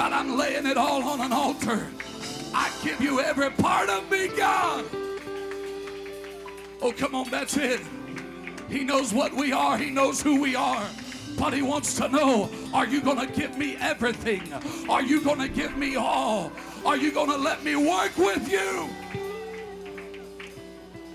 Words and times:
God, 0.00 0.14
I'm 0.14 0.38
laying 0.38 0.64
it 0.64 0.78
all 0.78 1.02
on 1.02 1.20
an 1.20 1.30
altar. 1.30 1.86
I 2.54 2.72
give 2.82 3.02
you 3.02 3.20
every 3.20 3.50
part 3.50 3.90
of 3.90 4.10
me, 4.10 4.28
God. 4.28 4.86
Oh, 6.80 6.90
come 6.90 7.14
on, 7.14 7.28
that's 7.28 7.58
it. 7.58 7.82
He 8.70 8.82
knows 8.82 9.12
what 9.12 9.34
we 9.34 9.52
are, 9.52 9.76
He 9.76 9.90
knows 9.90 10.22
who 10.22 10.40
we 10.40 10.56
are. 10.56 10.86
But 11.38 11.52
He 11.52 11.60
wants 11.60 11.96
to 11.96 12.08
know 12.08 12.48
are 12.72 12.86
you 12.86 13.02
going 13.02 13.18
to 13.18 13.26
give 13.26 13.58
me 13.58 13.76
everything? 13.78 14.50
Are 14.88 15.02
you 15.02 15.20
going 15.20 15.38
to 15.38 15.48
give 15.48 15.76
me 15.76 15.96
all? 15.96 16.50
Are 16.86 16.96
you 16.96 17.12
going 17.12 17.28
to 17.28 17.36
let 17.36 17.62
me 17.62 17.76
work 17.76 18.16
with 18.16 18.50
you? 18.50 18.88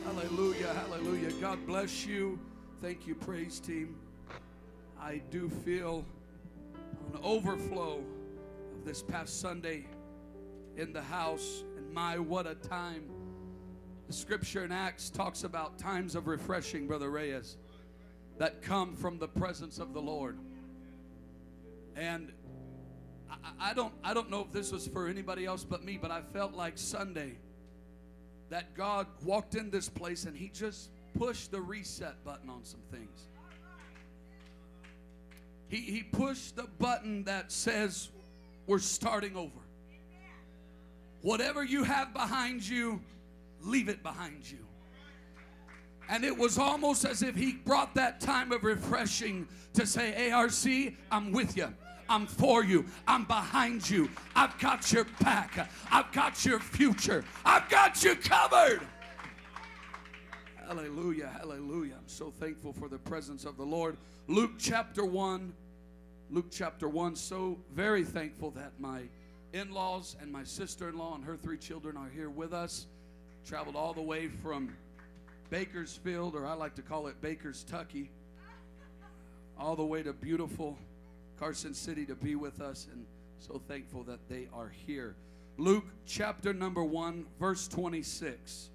Hallelujah, 0.05 0.75
hallelujah. 0.75 1.31
God 1.41 1.57
bless 1.65 2.05
you. 2.05 2.37
Thank 2.83 3.07
you, 3.07 3.15
praise 3.15 3.59
team. 3.59 3.95
I 5.01 5.23
do 5.31 5.49
feel 5.49 6.05
an 7.15 7.19
overflow 7.23 8.03
this 8.85 9.01
past 9.01 9.41
Sunday 9.41 9.85
in 10.77 10.93
the 10.93 11.01
house. 11.01 11.63
And 11.75 11.91
my, 11.91 12.19
what 12.19 12.45
a 12.45 12.55
time. 12.55 13.09
The 14.07 14.13
scripture 14.13 14.63
in 14.63 14.71
Acts 14.71 15.09
talks 15.09 15.43
about 15.43 15.79
times 15.79 16.15
of 16.15 16.27
refreshing, 16.27 16.87
Brother 16.87 17.09
Reyes, 17.09 17.57
that 18.37 18.61
come 18.61 18.95
from 18.95 19.17
the 19.17 19.27
presence 19.27 19.79
of 19.79 19.93
the 19.93 20.01
Lord. 20.01 20.37
And 21.95 22.31
I, 23.31 23.71
I, 23.71 23.73
don't, 23.73 23.93
I 24.03 24.13
don't 24.13 24.29
know 24.29 24.41
if 24.41 24.51
this 24.51 24.71
was 24.71 24.87
for 24.87 25.07
anybody 25.07 25.45
else 25.45 25.63
but 25.63 25.83
me, 25.83 25.97
but 25.99 26.11
I 26.11 26.21
felt 26.21 26.53
like 26.53 26.77
Sunday 26.77 27.37
that 28.49 28.75
God 28.75 29.07
walked 29.23 29.55
in 29.55 29.71
this 29.71 29.89
place 29.89 30.25
and 30.25 30.37
He 30.37 30.49
just 30.49 30.91
pushed 31.17 31.49
the 31.49 31.59
reset 31.59 32.23
button 32.23 32.49
on 32.49 32.63
some 32.63 32.81
things. 32.91 33.27
He, 35.67 35.77
he 35.77 36.03
pushed 36.03 36.55
the 36.55 36.67
button 36.77 37.23
that 37.23 37.51
says, 37.51 38.11
We're 38.67 38.79
starting 38.79 39.35
over. 39.35 39.51
Whatever 41.21 41.63
you 41.63 41.83
have 41.83 42.13
behind 42.13 42.67
you, 42.67 43.01
leave 43.61 43.89
it 43.89 44.03
behind 44.03 44.49
you. 44.49 44.59
And 46.07 46.23
it 46.23 46.37
was 46.37 46.57
almost 46.57 47.03
as 47.03 47.23
if 47.23 47.35
he 47.35 47.53
brought 47.53 47.95
that 47.95 48.19
time 48.19 48.51
of 48.51 48.63
refreshing 48.63 49.47
to 49.73 49.85
say, 49.85 50.31
ARC, 50.31 50.93
I'm 51.11 51.31
with 51.31 51.57
you. 51.57 51.73
I'm 52.07 52.27
for 52.27 52.63
you. 52.63 52.85
I'm 53.07 53.25
behind 53.25 53.89
you. 53.89 54.09
I've 54.35 54.57
got 54.59 54.91
your 54.91 55.05
back. 55.21 55.69
I've 55.91 56.11
got 56.11 56.45
your 56.45 56.59
future. 56.59 57.23
I've 57.43 57.67
got 57.69 58.03
you 58.03 58.15
covered. 58.15 58.81
Hallelujah. 60.67 61.31
Hallelujah. 61.35 61.95
I'm 61.97 62.07
so 62.07 62.31
thankful 62.31 62.73
for 62.73 62.87
the 62.87 62.99
presence 62.99 63.45
of 63.45 63.57
the 63.57 63.65
Lord. 63.65 63.97
Luke 64.27 64.53
chapter 64.59 65.05
1. 65.05 65.53
Luke 66.35 66.51
chapter 66.51 66.89
1. 66.89 67.15
So 67.15 67.57
very 67.73 68.03
thankful 68.03 68.51
that 68.51 68.73
my 68.77 69.03
in 69.53 69.71
laws 69.71 70.17
and 70.19 70.29
my 70.29 70.43
sister 70.43 70.89
in 70.89 70.97
law 70.97 71.15
and 71.15 71.23
her 71.23 71.37
three 71.37 71.57
children 71.57 71.95
are 71.95 72.09
here 72.13 72.29
with 72.29 72.51
us. 72.51 72.87
Traveled 73.47 73.77
all 73.77 73.93
the 73.93 74.01
way 74.01 74.27
from 74.27 74.75
Bakersfield, 75.49 76.35
or 76.35 76.45
I 76.45 76.51
like 76.51 76.75
to 76.75 76.81
call 76.81 77.07
it 77.07 77.21
Baker's 77.21 77.63
Tucky, 77.63 78.11
all 79.57 79.77
the 79.77 79.85
way 79.85 80.03
to 80.03 80.11
beautiful 80.11 80.77
Carson 81.39 81.73
City 81.73 82.05
to 82.05 82.15
be 82.15 82.35
with 82.35 82.59
us, 82.59 82.87
and 82.91 83.05
so 83.39 83.61
thankful 83.69 84.03
that 84.03 84.19
they 84.27 84.49
are 84.53 84.73
here. 84.85 85.15
Luke 85.57 85.85
chapter 86.05 86.53
number 86.53 86.83
1, 86.83 87.25
verse 87.39 87.69
26. 87.69 88.71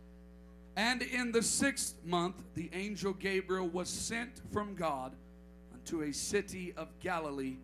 And 0.77 1.03
in 1.03 1.31
the 1.31 1.43
sixth 1.43 1.95
month, 2.07 2.37
the 2.55 2.71
angel 2.73 3.13
Gabriel 3.13 3.69
was 3.69 3.91
sent 3.91 4.41
from 4.51 4.75
God 4.77 5.13
unto 5.81 6.03
a 6.03 6.13
city 6.13 6.75
of 6.77 6.89
Galilee 7.01 7.57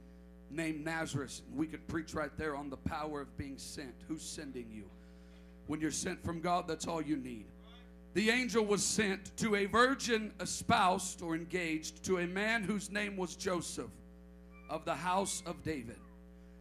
named 0.50 0.84
Nazareth. 0.84 1.42
and 1.48 1.59
We 1.59 1.67
could 1.67 1.86
preach 1.86 2.14
right 2.14 2.31
there 2.39 2.56
on 2.56 2.70
the 2.70 2.77
power 2.77 3.20
of 3.20 3.36
being 3.36 3.59
sent. 3.59 3.95
Who's 4.09 4.22
sending 4.22 4.67
you? 4.72 4.84
When 5.67 5.81
you're 5.81 5.91
sent 5.91 6.25
from 6.25 6.41
God, 6.41 6.67
that's 6.67 6.87
all 6.87 7.03
you 7.03 7.17
need. 7.17 7.44
The 8.14 8.31
angel 8.31 8.64
was 8.64 8.83
sent 8.83 9.37
to 9.39 9.56
a 9.56 9.67
virgin 9.67 10.32
espoused 10.41 11.21
or 11.21 11.34
engaged 11.34 12.03
to 12.05 12.19
a 12.19 12.26
man 12.26 12.62
whose 12.62 12.91
name 12.91 13.16
was 13.16 13.37
Joseph 13.37 13.91
of 14.71 14.84
the 14.87 14.94
house 14.94 15.43
of 15.44 15.62
David. 15.62 15.99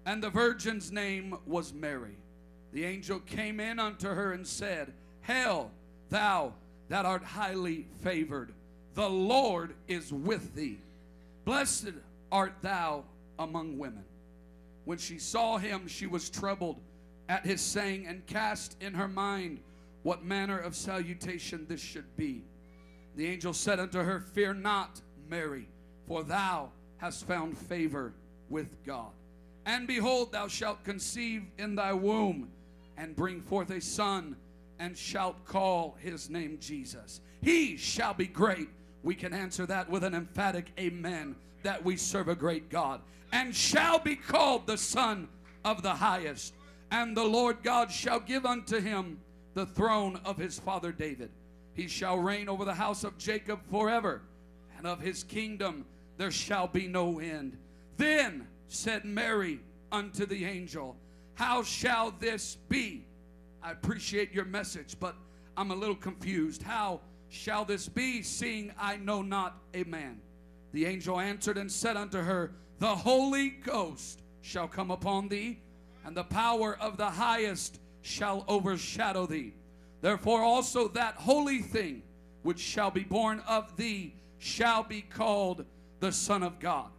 And 0.05 0.21
the 0.21 0.29
virgin's 0.29 0.91
name 0.91 1.37
was 1.45 1.73
Mary. 1.73 2.17
The 2.73 2.83
angel 2.83 3.19
came 3.19 3.61
in 3.61 3.79
unto 3.79 4.09
her 4.09 4.33
and 4.33 4.45
said, 4.45 4.91
Hail, 5.21 5.71
thou 6.09 6.53
that 6.89 7.05
art 7.05 7.23
highly 7.23 7.85
favored, 8.03 8.53
the 8.93 9.09
Lord 9.09 9.73
is 9.87 10.11
with 10.11 10.53
thee. 10.53 10.79
Blessed 11.45 11.93
art 12.31 12.55
thou 12.61 13.03
among 13.39 13.77
women. 13.77 14.03
When 14.85 14.97
she 14.97 15.19
saw 15.19 15.57
him, 15.57 15.87
she 15.87 16.07
was 16.07 16.29
troubled 16.29 16.77
at 17.29 17.45
his 17.45 17.61
saying 17.61 18.05
and 18.07 18.25
cast 18.27 18.75
in 18.81 18.93
her 18.93 19.07
mind 19.07 19.59
what 20.03 20.23
manner 20.23 20.59
of 20.59 20.75
salutation 20.75 21.65
this 21.67 21.81
should 21.81 22.15
be. 22.17 22.43
The 23.15 23.27
angel 23.27 23.53
said 23.53 23.79
unto 23.79 23.99
her, 23.99 24.19
Fear 24.19 24.55
not, 24.55 25.01
Mary, 25.29 25.67
for 26.07 26.23
thou 26.23 26.71
hast 26.97 27.25
found 27.25 27.57
favor 27.57 28.13
with 28.49 28.83
God. 28.85 29.11
And 29.65 29.87
behold, 29.87 30.31
thou 30.31 30.47
shalt 30.47 30.83
conceive 30.83 31.43
in 31.57 31.75
thy 31.75 31.93
womb 31.93 32.49
and 32.97 33.15
bring 33.15 33.41
forth 33.41 33.71
a 33.71 33.81
son, 33.81 34.35
and 34.79 34.97
shalt 34.97 35.45
call 35.45 35.97
his 35.99 36.29
name 36.29 36.57
Jesus. 36.59 37.21
He 37.41 37.77
shall 37.77 38.13
be 38.13 38.27
great. 38.27 38.69
We 39.05 39.13
can 39.13 39.33
answer 39.33 39.67
that 39.67 39.87
with 39.87 40.03
an 40.03 40.15
emphatic 40.15 40.71
amen 40.79 41.35
that 41.61 41.85
we 41.85 41.95
serve 41.95 42.27
a 42.27 42.33
great 42.33 42.71
God 42.71 43.01
and 43.31 43.55
shall 43.55 43.99
be 43.99 44.15
called 44.15 44.65
the 44.65 44.79
Son 44.79 45.29
of 45.63 45.83
the 45.83 45.93
highest. 45.93 46.55
And 46.89 47.15
the 47.15 47.23
Lord 47.23 47.57
God 47.61 47.91
shall 47.91 48.19
give 48.19 48.47
unto 48.47 48.81
him 48.81 49.19
the 49.53 49.67
throne 49.67 50.19
of 50.25 50.37
his 50.37 50.57
father 50.57 50.91
David. 50.91 51.29
He 51.75 51.87
shall 51.87 52.17
reign 52.17 52.49
over 52.49 52.65
the 52.65 52.73
house 52.73 53.03
of 53.03 53.15
Jacob 53.19 53.59
forever, 53.69 54.23
and 54.75 54.87
of 54.87 55.01
his 55.01 55.23
kingdom 55.23 55.85
there 56.17 56.31
shall 56.31 56.67
be 56.67 56.87
no 56.87 57.19
end. 57.19 57.59
Then 57.97 58.47
said 58.69 59.05
Mary 59.05 59.59
unto 59.91 60.25
the 60.25 60.45
angel, 60.45 60.95
How 61.35 61.61
shall 61.61 62.09
this 62.19 62.57
be? 62.69 63.05
I 63.61 63.71
appreciate 63.71 64.33
your 64.33 64.45
message, 64.45 64.95
but 64.99 65.15
I'm 65.55 65.69
a 65.69 65.75
little 65.75 65.95
confused. 65.95 66.63
How 66.63 67.01
shall 67.35 67.65
this 67.65 67.87
be, 67.89 68.21
seeing 68.21 68.71
I 68.79 68.97
know 68.97 69.21
not 69.21 69.57
a 69.73 69.83
man? 69.83 70.19
The 70.71 70.85
angel 70.85 71.19
answered 71.19 71.57
and 71.57 71.71
said 71.71 71.97
unto 71.97 72.19
her, 72.19 72.53
The 72.79 72.95
Holy 72.95 73.49
Ghost 73.49 74.21
shall 74.41 74.67
come 74.67 74.89
upon 74.89 75.27
thee, 75.27 75.59
and 76.05 76.15
the 76.15 76.23
power 76.23 76.77
of 76.79 76.97
the 76.97 77.09
highest 77.09 77.79
shall 78.01 78.45
overshadow 78.47 79.25
thee. 79.25 79.53
Therefore 80.01 80.41
also 80.41 80.87
that 80.89 81.15
holy 81.15 81.59
thing 81.59 82.03
which 82.43 82.59
shall 82.59 82.91
be 82.91 83.03
born 83.03 83.41
of 83.47 83.75
thee 83.75 84.15
shall 84.37 84.83
be 84.83 85.01
called 85.01 85.65
the 85.99 86.11
Son 86.11 86.43
of 86.43 86.59
God. 86.59 86.89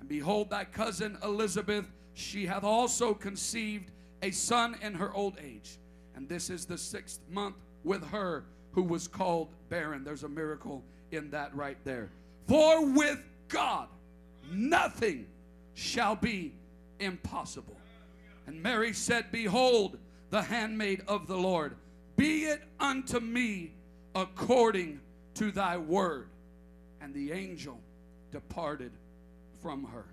And 0.00 0.08
behold, 0.08 0.50
thy 0.50 0.64
cousin 0.64 1.16
Elizabeth, 1.22 1.86
she 2.14 2.46
hath 2.46 2.64
also 2.64 3.14
conceived 3.14 3.90
a 4.22 4.32
son 4.32 4.76
in 4.82 4.94
her 4.94 5.12
old 5.12 5.38
age. 5.40 5.78
And 6.16 6.28
this 6.28 6.50
is 6.50 6.66
the 6.66 6.78
sixth 6.78 7.20
month 7.30 7.56
with 7.84 8.04
her 8.08 8.44
who 8.72 8.82
was 8.82 9.06
called 9.06 9.48
barren. 9.68 10.04
There's 10.04 10.24
a 10.24 10.28
miracle 10.28 10.82
in 11.10 11.30
that 11.30 11.54
right 11.54 11.78
there. 11.84 12.10
For 12.46 12.84
with 12.86 13.18
God 13.48 13.88
nothing 14.50 15.26
shall 15.74 16.16
be 16.16 16.54
impossible. 17.00 17.76
And 18.46 18.62
Mary 18.62 18.92
said, 18.92 19.26
Behold, 19.30 19.98
the 20.30 20.42
handmaid 20.42 21.02
of 21.06 21.26
the 21.26 21.36
Lord, 21.36 21.76
be 22.16 22.44
it 22.44 22.62
unto 22.80 23.20
me 23.20 23.72
according 24.14 25.00
to 25.34 25.50
thy 25.50 25.76
word. 25.76 26.28
And 27.00 27.14
the 27.14 27.32
angel 27.32 27.78
departed 28.32 28.92
from 29.62 29.84
her. 29.84 30.06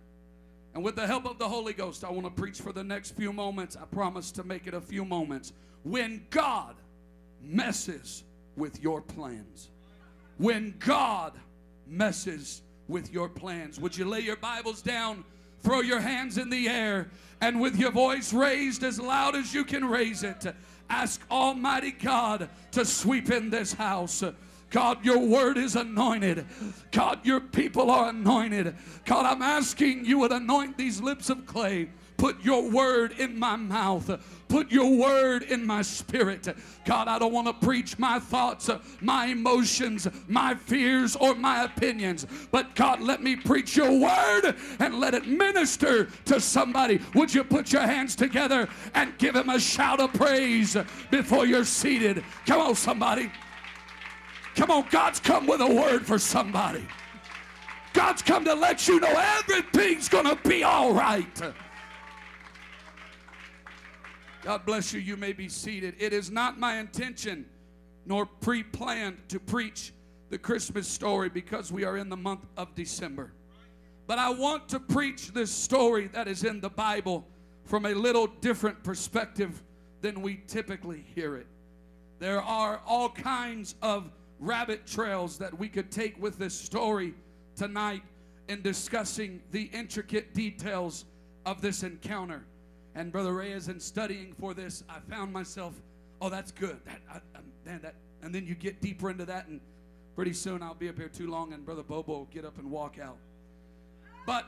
And 0.73 0.83
with 0.83 0.95
the 0.95 1.07
help 1.07 1.25
of 1.25 1.39
the 1.39 1.47
Holy 1.47 1.73
Ghost, 1.73 2.03
I 2.03 2.11
want 2.11 2.25
to 2.25 2.29
preach 2.29 2.59
for 2.59 2.73
the 2.73 2.83
next 2.83 3.11
few 3.11 3.31
moments. 3.31 3.77
I 3.77 3.85
promise 3.85 4.31
to 4.34 4.43
make 4.43 4.67
it 4.67 4.73
a 4.73 4.81
few 4.81 5.05
moments. 5.05 5.53
When 5.84 6.25
God 6.29 6.75
messes 7.41 8.23
with 8.55 8.81
your 8.81 9.02
plans, 9.02 9.69
when 10.37 10.75
God 10.79 11.34
messes 11.87 12.61
with 12.87 13.11
your 13.11 13.29
plans. 13.29 13.79
Would 13.79 13.97
you 13.97 14.05
lay 14.05 14.19
your 14.22 14.35
Bibles 14.35 14.81
down, 14.81 15.23
throw 15.61 15.81
your 15.81 15.99
hands 15.99 16.37
in 16.37 16.49
the 16.49 16.67
air, 16.67 17.09
and 17.41 17.59
with 17.59 17.78
your 17.78 17.91
voice 17.91 18.34
raised 18.34 18.84
as 18.84 18.99
loud 18.99 19.35
as 19.35 19.53
you 19.53 19.63
can 19.63 19.85
raise 19.85 20.23
it, 20.23 20.46
ask 20.90 21.22
Almighty 21.29 21.91
God 21.91 22.49
to 22.72 22.85
sweep 22.85 23.31
in 23.31 23.49
this 23.49 23.73
house. 23.73 24.23
God, 24.69 25.05
your 25.05 25.19
word 25.19 25.57
is 25.57 25.75
anointed. 25.75 26.46
God, 26.91 27.25
your 27.25 27.40
people 27.40 27.90
are 27.90 28.09
anointed. 28.09 28.75
God, 29.05 29.25
I'm 29.25 29.41
asking 29.41 30.05
you 30.05 30.19
would 30.19 30.31
anoint 30.31 30.78
these 30.78 31.02
lips 31.02 31.29
of 31.29 31.46
clay 31.46 31.90
Put 32.17 32.44
your 32.44 32.70
word 32.70 33.14
in 33.20 33.38
my 33.38 33.56
mouth. 33.56 34.09
Put 34.47 34.72
your 34.72 34.97
word 34.97 35.44
in 35.44 35.66
my 35.66 35.82
spirit. 35.82 36.47
God, 36.85 37.08
I 37.08 37.20
don't 37.20 37.34
want 37.34 37.47
to 37.47 37.66
preach 37.66 38.00
my 38.00 38.20
thoughts, 38.20 38.70
my 39.02 39.26
emotions, 39.26 40.08
my 40.28 40.56
fears, 40.56 41.16
or 41.16 41.35
my 41.35 41.64
opinions. 41.64 42.26
But 42.52 42.76
God, 42.76 43.02
let 43.02 43.22
me 43.22 43.35
preach 43.35 43.76
your 43.76 43.91
word 43.91 44.56
and 44.79 45.00
let 45.00 45.14
it 45.14 45.28
minister 45.28 46.06
to 46.26 46.40
somebody. 46.40 47.02
Would 47.16 47.34
you 47.34 47.44
put 47.44 47.73
your 47.73 47.82
hands 47.82 48.16
together 48.16 48.70
and 48.94 49.17
give 49.17 49.35
him 49.35 49.50
a 49.50 49.59
shout 49.59 50.00
of 50.00 50.14
praise 50.14 50.78
before 51.12 51.46
you're 51.46 51.66
seated? 51.66 52.23
Come 52.46 52.62
on, 52.62 52.76
somebody. 52.76 53.32
Come 54.56 54.72
on, 54.72 54.85
God's 54.90 55.20
come 55.20 55.47
with 55.47 55.59
a 55.59 55.67
word 55.67 56.06
for 56.06 56.17
somebody. 56.17 56.85
God's 57.94 58.22
come 58.22 58.46
to 58.46 58.53
let 58.53 58.88
you 58.88 59.00
know 59.00 59.14
everything's 59.40 60.09
going 60.09 60.26
to 60.26 60.38
be 60.47 60.64
all 60.64 60.94
right. 60.94 61.41
God 64.45 64.63
bless 64.63 64.93
you. 64.93 64.99
You 64.99 65.17
may 65.17 65.33
be 65.33 65.49
seated. 65.49 65.95
It 65.97 66.13
is 66.13 66.29
not 66.29 66.59
my 66.59 66.77
intention 66.77 67.47
nor 68.05 68.27
pre 68.27 68.61
planned 68.61 69.17
to 69.29 69.39
preach 69.39 69.91
the 70.29 70.37
Christmas 70.37 70.87
story 70.87 71.29
because 71.29 71.71
we 71.71 71.83
are 71.83 71.97
in 71.97 72.09
the 72.09 72.15
month 72.15 72.45
of 72.55 72.75
December. 72.75 73.33
But 74.05 74.19
I 74.19 74.29
want 74.29 74.69
to 74.69 74.79
preach 74.79 75.29
this 75.29 75.49
story 75.49 76.09
that 76.09 76.27
is 76.27 76.43
in 76.43 76.61
the 76.61 76.69
Bible 76.69 77.25
from 77.63 77.87
a 77.87 77.95
little 77.95 78.27
different 78.27 78.83
perspective 78.83 79.63
than 80.01 80.21
we 80.21 80.41
typically 80.45 81.03
hear 81.15 81.37
it. 81.37 81.47
There 82.19 82.43
are 82.43 82.81
all 82.85 83.09
kinds 83.09 83.73
of 83.81 84.11
rabbit 84.39 84.85
trails 84.85 85.39
that 85.39 85.57
we 85.57 85.69
could 85.69 85.89
take 85.89 86.21
with 86.21 86.37
this 86.37 86.53
story 86.53 87.15
tonight 87.55 88.03
in 88.47 88.61
discussing 88.61 89.41
the 89.49 89.71
intricate 89.73 90.35
details 90.35 91.05
of 91.47 91.61
this 91.61 91.81
encounter. 91.81 92.45
And 92.95 93.11
Brother 93.11 93.33
Reyes, 93.33 93.67
in 93.67 93.79
studying 93.79 94.33
for 94.39 94.53
this, 94.53 94.83
I 94.89 94.99
found 95.09 95.33
myself, 95.33 95.73
oh, 96.21 96.29
that's 96.29 96.51
good. 96.51 96.79
That, 96.85 97.01
I, 97.11 97.15
I, 97.37 97.41
man, 97.65 97.81
that, 97.83 97.95
and 98.23 98.33
then 98.33 98.47
you 98.47 98.55
get 98.55 98.81
deeper 98.81 99.09
into 99.09 99.25
that, 99.25 99.47
and 99.47 99.59
pretty 100.15 100.31
soon 100.31 100.63
I'll 100.63 100.73
be 100.73 100.87
up 100.87 100.97
here 100.97 101.09
too 101.09 101.29
long, 101.29 101.51
and 101.51 101.65
Brother 101.65 101.83
Bobo 101.83 102.13
will 102.13 102.25
get 102.25 102.45
up 102.45 102.57
and 102.57 102.71
walk 102.71 102.97
out. 102.97 103.17
But 104.25 104.45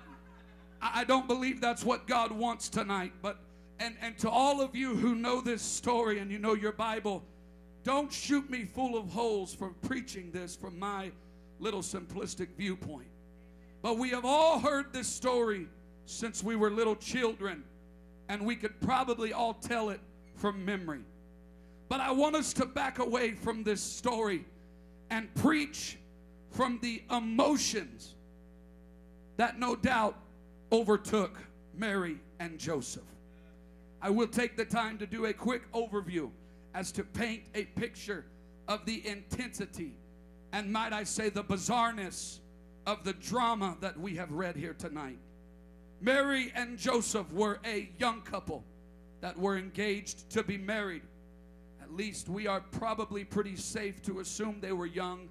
I 0.81 1.03
don't 1.03 1.27
believe 1.27 1.59
that's 1.59 1.83
what 1.83 2.07
God 2.07 2.31
wants 2.31 2.69
tonight. 2.69 3.13
But 3.21 3.37
and 3.79 3.95
and 4.01 4.17
to 4.19 4.29
all 4.29 4.61
of 4.61 4.75
you 4.75 4.95
who 4.95 5.13
know 5.13 5.41
this 5.41 5.61
story 5.61 6.19
and 6.19 6.31
you 6.31 6.39
know 6.39 6.53
your 6.53 6.71
Bible, 6.71 7.23
don't 7.83 8.11
shoot 8.11 8.49
me 8.49 8.65
full 8.65 8.97
of 8.97 9.09
holes 9.09 9.53
for 9.53 9.69
preaching 9.87 10.31
this 10.31 10.55
from 10.55 10.79
my 10.79 11.11
little 11.59 11.81
simplistic 11.81 12.47
viewpoint. 12.57 13.07
But 13.81 13.97
we 13.97 14.09
have 14.09 14.25
all 14.25 14.59
heard 14.59 14.93
this 14.93 15.07
story 15.07 15.67
since 16.05 16.43
we 16.43 16.55
were 16.55 16.71
little 16.71 16.95
children 16.95 17.63
and 18.29 18.45
we 18.45 18.55
could 18.55 18.79
probably 18.81 19.33
all 19.33 19.53
tell 19.53 19.89
it 19.89 19.99
from 20.35 20.63
memory. 20.63 21.01
But 21.89 22.01
I 22.01 22.11
want 22.11 22.35
us 22.35 22.53
to 22.53 22.65
back 22.65 22.99
away 22.99 23.31
from 23.31 23.63
this 23.63 23.81
story 23.81 24.45
and 25.09 25.33
preach 25.35 25.97
from 26.51 26.79
the 26.81 27.01
emotions 27.09 28.15
that 29.37 29.59
no 29.59 29.75
doubt 29.75 30.17
overtook 30.71 31.37
Mary 31.73 32.17
and 32.39 32.59
Joseph. 32.59 33.03
I 34.01 34.09
will 34.09 34.27
take 34.27 34.57
the 34.57 34.65
time 34.65 34.97
to 34.97 35.07
do 35.07 35.25
a 35.25 35.33
quick 35.33 35.71
overview 35.71 36.29
as 36.73 36.91
to 36.93 37.03
paint 37.03 37.43
a 37.55 37.63
picture 37.63 38.25
of 38.67 38.85
the 38.85 39.07
intensity 39.07 39.93
and, 40.51 40.71
might 40.71 40.93
I 40.93 41.03
say, 41.03 41.29
the 41.29 41.43
bizarreness 41.43 42.39
of 42.85 43.03
the 43.03 43.13
drama 43.13 43.77
that 43.81 43.99
we 43.99 44.15
have 44.15 44.31
read 44.31 44.55
here 44.55 44.73
tonight. 44.73 45.17
Mary 45.99 46.51
and 46.55 46.77
Joseph 46.77 47.31
were 47.33 47.59
a 47.65 47.89
young 47.97 48.21
couple 48.21 48.63
that 49.21 49.37
were 49.37 49.57
engaged 49.57 50.29
to 50.31 50.43
be 50.43 50.57
married. 50.57 51.01
At 51.81 51.91
least 51.93 52.29
we 52.29 52.47
are 52.47 52.61
probably 52.61 53.23
pretty 53.23 53.55
safe 53.55 54.01
to 54.03 54.19
assume 54.19 54.59
they 54.61 54.73
were 54.73 54.85
young 54.85 55.29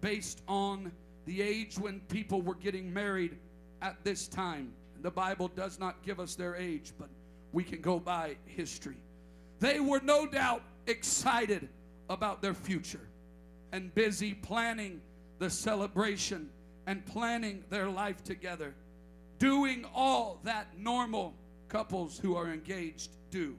based 0.00 0.42
on 0.48 0.92
the 1.24 1.40
age 1.40 1.78
when 1.78 2.00
people 2.00 2.42
were 2.42 2.56
getting 2.56 2.92
married 2.92 3.38
at 3.80 4.02
this 4.04 4.28
time. 4.28 4.72
The 5.00 5.10
Bible 5.10 5.48
does 5.48 5.78
not 5.78 6.02
give 6.04 6.20
us 6.20 6.34
their 6.34 6.56
age, 6.56 6.92
but 6.98 7.08
we 7.52 7.64
can 7.64 7.80
go 7.80 7.98
by 7.98 8.36
history. 8.44 8.98
They 9.60 9.80
were 9.80 10.00
no 10.00 10.26
doubt 10.26 10.62
excited 10.86 11.68
about 12.10 12.42
their 12.42 12.54
future 12.54 13.08
and 13.72 13.94
busy 13.94 14.34
planning 14.34 15.00
the 15.38 15.48
celebration 15.48 16.50
and 16.86 17.04
planning 17.06 17.64
their 17.70 17.88
life 17.88 18.22
together 18.22 18.74
doing 19.42 19.84
all 19.92 20.38
that 20.44 20.68
normal 20.78 21.34
couples 21.68 22.16
who 22.16 22.36
are 22.36 22.52
engaged 22.52 23.10
do. 23.32 23.56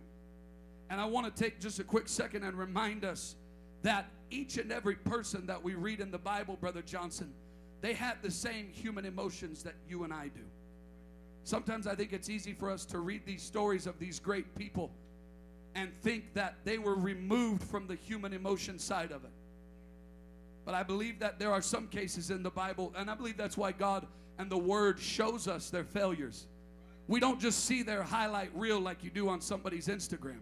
And 0.89 1.01
I 1.01 1.03
want 1.03 1.35
to 1.35 1.43
take 1.43 1.59
just 1.59 1.77
a 1.77 1.83
quick 1.83 2.07
second 2.07 2.43
and 2.43 2.57
remind 2.57 3.03
us 3.03 3.35
that 3.81 4.05
each 4.31 4.57
and 4.57 4.71
every 4.71 4.95
person 4.95 5.45
that 5.47 5.61
we 5.61 5.75
read 5.75 5.99
in 5.99 6.09
the 6.09 6.17
Bible, 6.17 6.55
Brother 6.55 6.81
Johnson, 6.81 7.33
they 7.81 7.91
had 7.91 8.15
the 8.21 8.31
same 8.31 8.69
human 8.69 9.03
emotions 9.03 9.61
that 9.63 9.73
you 9.85 10.05
and 10.05 10.13
I 10.13 10.29
do. 10.29 10.43
Sometimes 11.43 11.85
I 11.85 11.95
think 11.95 12.13
it's 12.13 12.29
easy 12.29 12.53
for 12.53 12.71
us 12.71 12.85
to 12.85 12.99
read 12.99 13.25
these 13.25 13.43
stories 13.43 13.85
of 13.85 13.99
these 13.99 14.19
great 14.19 14.55
people 14.55 14.89
and 15.75 15.91
think 16.01 16.33
that 16.33 16.55
they 16.63 16.77
were 16.77 16.95
removed 16.95 17.61
from 17.61 17.87
the 17.87 17.95
human 17.95 18.31
emotion 18.31 18.79
side 18.79 19.11
of 19.11 19.25
it. 19.25 19.31
But 20.63 20.75
I 20.75 20.83
believe 20.83 21.19
that 21.19 21.39
there 21.39 21.51
are 21.51 21.61
some 21.61 21.89
cases 21.89 22.31
in 22.31 22.41
the 22.41 22.51
Bible, 22.51 22.93
and 22.95 23.11
I 23.11 23.15
believe 23.15 23.35
that's 23.35 23.57
why 23.57 23.73
God 23.73 24.07
and 24.37 24.49
the 24.49 24.57
Word 24.57 24.99
shows 24.99 25.47
us 25.47 25.69
their 25.69 25.83
failures. 25.83 26.47
We 27.07 27.19
don't 27.19 27.39
just 27.39 27.65
see 27.65 27.83
their 27.83 28.03
highlight 28.03 28.51
reel 28.55 28.79
like 28.79 29.03
you 29.03 29.09
do 29.09 29.29
on 29.29 29.41
somebody's 29.41 29.87
Instagram, 29.87 30.39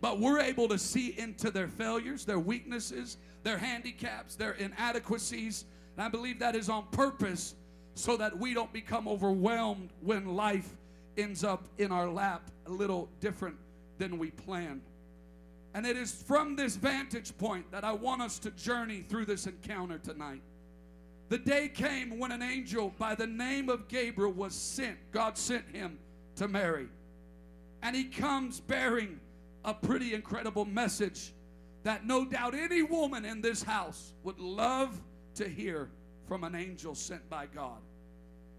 but 0.00 0.20
we're 0.20 0.40
able 0.40 0.68
to 0.68 0.78
see 0.78 1.14
into 1.18 1.50
their 1.50 1.68
failures, 1.68 2.24
their 2.24 2.40
weaknesses, 2.40 3.16
their 3.42 3.58
handicaps, 3.58 4.34
their 4.34 4.52
inadequacies. 4.52 5.64
And 5.96 6.04
I 6.04 6.08
believe 6.08 6.38
that 6.40 6.54
is 6.54 6.68
on 6.68 6.86
purpose 6.90 7.54
so 7.94 8.16
that 8.16 8.36
we 8.36 8.54
don't 8.54 8.72
become 8.72 9.08
overwhelmed 9.08 9.90
when 10.00 10.36
life 10.36 10.68
ends 11.16 11.42
up 11.44 11.64
in 11.78 11.90
our 11.90 12.08
lap 12.08 12.50
a 12.66 12.70
little 12.70 13.08
different 13.20 13.56
than 13.98 14.18
we 14.18 14.30
planned. 14.30 14.82
And 15.74 15.86
it 15.86 15.96
is 15.96 16.12
from 16.12 16.56
this 16.56 16.76
vantage 16.76 17.36
point 17.38 17.70
that 17.72 17.84
I 17.84 17.92
want 17.92 18.22
us 18.22 18.38
to 18.40 18.50
journey 18.52 19.04
through 19.08 19.26
this 19.26 19.46
encounter 19.46 19.98
tonight. 19.98 20.42
The 21.28 21.38
day 21.38 21.68
came 21.68 22.18
when 22.18 22.32
an 22.32 22.42
angel 22.42 22.92
by 22.98 23.14
the 23.14 23.26
name 23.26 23.68
of 23.68 23.88
Gabriel 23.88 24.32
was 24.32 24.54
sent. 24.54 24.96
God 25.12 25.36
sent 25.36 25.64
him 25.74 25.98
to 26.36 26.48
Mary. 26.48 26.88
And 27.82 27.94
he 27.94 28.04
comes 28.04 28.60
bearing 28.60 29.20
a 29.64 29.74
pretty 29.74 30.14
incredible 30.14 30.64
message 30.64 31.32
that 31.82 32.06
no 32.06 32.24
doubt 32.24 32.54
any 32.54 32.82
woman 32.82 33.24
in 33.24 33.40
this 33.40 33.62
house 33.62 34.14
would 34.24 34.38
love 34.38 35.00
to 35.34 35.48
hear 35.48 35.90
from 36.26 36.44
an 36.44 36.54
angel 36.54 36.94
sent 36.94 37.28
by 37.28 37.46
God. 37.46 37.80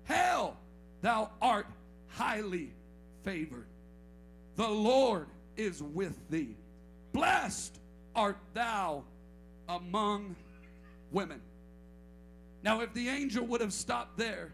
Hail, 0.05 0.55
thou 1.01 1.31
art 1.41 1.67
highly 2.07 2.71
favored. 3.23 3.67
The 4.55 4.67
Lord 4.67 5.27
is 5.57 5.81
with 5.81 6.17
thee. 6.29 6.55
Blessed 7.13 7.79
art 8.15 8.37
thou 8.53 9.03
among 9.67 10.35
women. 11.11 11.41
Now, 12.63 12.81
if 12.81 12.93
the 12.93 13.09
angel 13.09 13.45
would 13.45 13.61
have 13.61 13.73
stopped 13.73 14.17
there, 14.17 14.51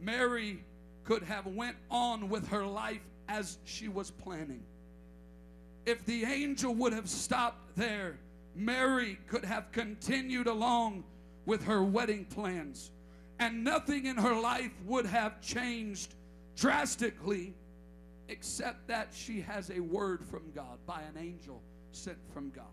Mary 0.00 0.64
could 1.04 1.22
have 1.22 1.46
went 1.46 1.76
on 1.90 2.28
with 2.28 2.48
her 2.48 2.66
life 2.66 3.02
as 3.28 3.58
she 3.64 3.88
was 3.88 4.10
planning. 4.10 4.62
If 5.86 6.04
the 6.04 6.24
angel 6.24 6.74
would 6.74 6.92
have 6.92 7.08
stopped 7.08 7.76
there, 7.76 8.18
Mary 8.54 9.18
could 9.28 9.44
have 9.44 9.70
continued 9.72 10.46
along 10.46 11.04
with 11.46 11.64
her 11.64 11.82
wedding 11.82 12.24
plans. 12.24 12.90
And 13.38 13.64
nothing 13.64 14.06
in 14.06 14.16
her 14.16 14.38
life 14.38 14.72
would 14.84 15.06
have 15.06 15.40
changed 15.40 16.14
drastically 16.56 17.54
except 18.28 18.86
that 18.88 19.08
she 19.12 19.40
has 19.40 19.70
a 19.70 19.80
word 19.80 20.24
from 20.24 20.42
God 20.54 20.78
by 20.86 21.02
an 21.02 21.16
angel 21.18 21.62
sent 21.92 22.18
from 22.32 22.50
God. 22.50 22.66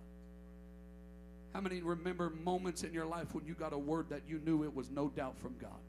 How 1.53 1.61
many 1.61 1.81
remember 1.81 2.29
moments 2.43 2.83
in 2.83 2.93
your 2.93 3.05
life 3.05 3.33
when 3.33 3.45
you 3.45 3.53
got 3.53 3.73
a 3.73 3.77
word 3.77 4.07
that 4.09 4.21
you 4.27 4.39
knew 4.45 4.63
it 4.63 4.75
was 4.75 4.89
no 4.89 5.09
doubt 5.09 5.37
from 5.39 5.55
God? 5.59 5.79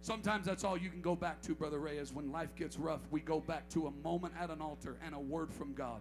Sometimes 0.00 0.46
that's 0.46 0.64
all 0.64 0.76
you 0.76 0.90
can 0.90 1.00
go 1.00 1.14
back 1.14 1.42
to, 1.42 1.54
Brother 1.54 1.78
Ray, 1.78 1.98
is 1.98 2.12
when 2.12 2.32
life 2.32 2.54
gets 2.56 2.78
rough, 2.78 3.00
we 3.10 3.20
go 3.20 3.40
back 3.40 3.68
to 3.70 3.88
a 3.88 3.90
moment 4.02 4.32
at 4.40 4.50
an 4.50 4.60
altar 4.60 4.96
and 5.04 5.14
a 5.14 5.18
word 5.18 5.52
from 5.52 5.74
God. 5.74 6.00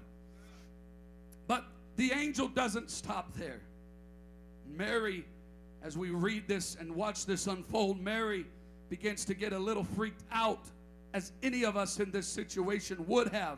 But 1.47 1.65
the 1.95 2.11
angel 2.11 2.47
doesn't 2.47 2.91
stop 2.91 3.35
there. 3.35 3.61
Mary, 4.75 5.25
as 5.83 5.97
we 5.97 6.11
read 6.11 6.47
this 6.47 6.77
and 6.79 6.95
watch 6.95 7.25
this 7.25 7.47
unfold, 7.47 7.99
Mary 7.99 8.45
begins 8.89 9.25
to 9.25 9.33
get 9.33 9.51
a 9.53 9.59
little 9.59 9.83
freaked 9.83 10.23
out, 10.31 10.65
as 11.13 11.31
any 11.41 11.63
of 11.63 11.75
us 11.75 11.99
in 11.99 12.11
this 12.11 12.27
situation 12.27 13.03
would 13.07 13.29
have. 13.29 13.57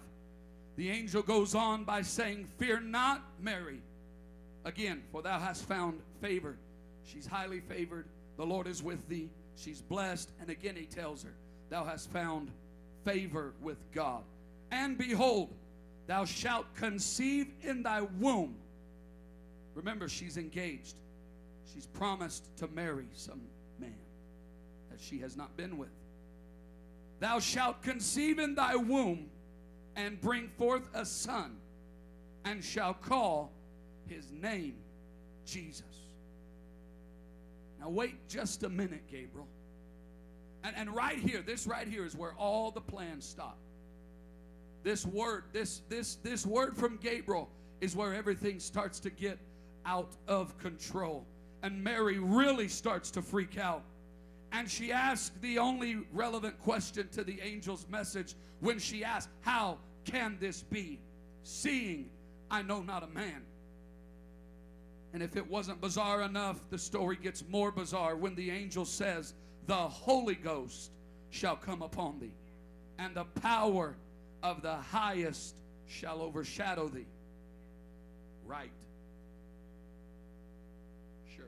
The 0.77 0.89
angel 0.89 1.21
goes 1.21 1.55
on 1.55 1.83
by 1.83 2.01
saying, 2.01 2.47
Fear 2.57 2.81
not, 2.81 3.23
Mary 3.41 3.81
Again, 4.65 5.03
for 5.11 5.21
thou 5.21 5.39
hast 5.39 5.65
found 5.65 5.99
favor. 6.21 6.57
She's 7.03 7.25
highly 7.25 7.59
favored. 7.61 8.05
The 8.37 8.45
Lord 8.45 8.67
is 8.67 8.83
with 8.83 9.07
thee. 9.07 9.29
She's 9.55 9.81
blessed. 9.81 10.29
And 10.39 10.49
again, 10.49 10.75
he 10.75 10.85
tells 10.85 11.23
her, 11.23 11.33
Thou 11.69 11.83
hast 11.85 12.09
found 12.11 12.51
favor 13.05 13.53
with 13.61 13.77
God. 13.91 14.23
And 14.71 14.97
behold, 14.97 15.53
thou 16.07 16.25
shalt 16.25 16.65
conceive 16.75 17.47
in 17.61 17.83
thy 17.83 18.01
womb. 18.01 18.55
Remember, 19.75 20.09
she's 20.09 20.37
engaged. 20.37 20.95
She's 21.73 21.85
promised 21.85 22.55
to 22.57 22.67
marry 22.67 23.07
some 23.13 23.41
man 23.79 23.95
that 24.89 24.99
she 24.99 25.19
has 25.19 25.37
not 25.37 25.55
been 25.55 25.77
with. 25.77 25.89
Thou 27.19 27.39
shalt 27.39 27.81
conceive 27.83 28.39
in 28.39 28.55
thy 28.55 28.75
womb 28.75 29.29
and 29.95 30.19
bring 30.21 30.49
forth 30.57 30.87
a 30.93 31.05
son, 31.05 31.57
and 32.45 32.63
shall 32.63 32.93
call 32.93 33.51
his 34.09 34.31
name 34.31 34.75
Jesus. 35.45 35.83
Now, 37.79 37.89
wait 37.89 38.27
just 38.27 38.63
a 38.63 38.69
minute, 38.69 39.03
Gabriel. 39.09 39.47
And, 40.63 40.75
and 40.75 40.95
right 40.95 41.17
here, 41.17 41.41
this 41.41 41.65
right 41.65 41.87
here 41.87 42.05
is 42.05 42.15
where 42.15 42.33
all 42.33 42.71
the 42.71 42.81
plans 42.81 43.25
stop. 43.25 43.57
This 44.83 45.05
word, 45.05 45.43
this, 45.53 45.81
this, 45.89 46.15
this 46.15 46.45
word 46.45 46.75
from 46.75 46.97
Gabriel 46.97 47.49
is 47.81 47.95
where 47.95 48.13
everything 48.13 48.59
starts 48.59 48.99
to 49.01 49.09
get 49.09 49.37
out 49.85 50.11
of 50.27 50.57
control. 50.57 51.25
And 51.63 51.83
Mary 51.83 52.19
really 52.19 52.67
starts 52.67 53.11
to 53.11 53.21
freak 53.21 53.57
out. 53.57 53.83
And 54.51 54.69
she 54.69 54.91
asks 54.91 55.31
the 55.41 55.59
only 55.59 55.97
relevant 56.11 56.59
question 56.59 57.07
to 57.09 57.23
the 57.23 57.41
angel's 57.41 57.85
message 57.89 58.35
when 58.59 58.79
she 58.79 59.03
asks, 59.03 59.31
How 59.41 59.77
can 60.05 60.37
this 60.39 60.63
be? 60.63 60.99
Seeing 61.43 62.09
I 62.51 62.61
know 62.61 62.81
not 62.81 63.03
a 63.03 63.07
man. 63.07 63.43
And 65.13 65.23
if 65.23 65.35
it 65.35 65.49
wasn't 65.49 65.81
bizarre 65.81 66.21
enough, 66.21 66.59
the 66.69 66.77
story 66.77 67.17
gets 67.21 67.43
more 67.49 67.71
bizarre 67.71 68.15
when 68.15 68.35
the 68.35 68.51
angel 68.51 68.85
says, 68.85 69.33
The 69.65 69.75
Holy 69.75 70.35
Ghost 70.35 70.91
shall 71.31 71.55
come 71.55 71.81
upon 71.81 72.19
thee, 72.19 72.33
and 72.97 73.15
the 73.15 73.25
power 73.41 73.95
of 74.43 74.61
the 74.61 74.75
highest 74.75 75.55
shall 75.87 76.21
overshadow 76.21 76.87
thee. 76.87 77.07
Right. 78.45 78.71
Sure. 81.35 81.45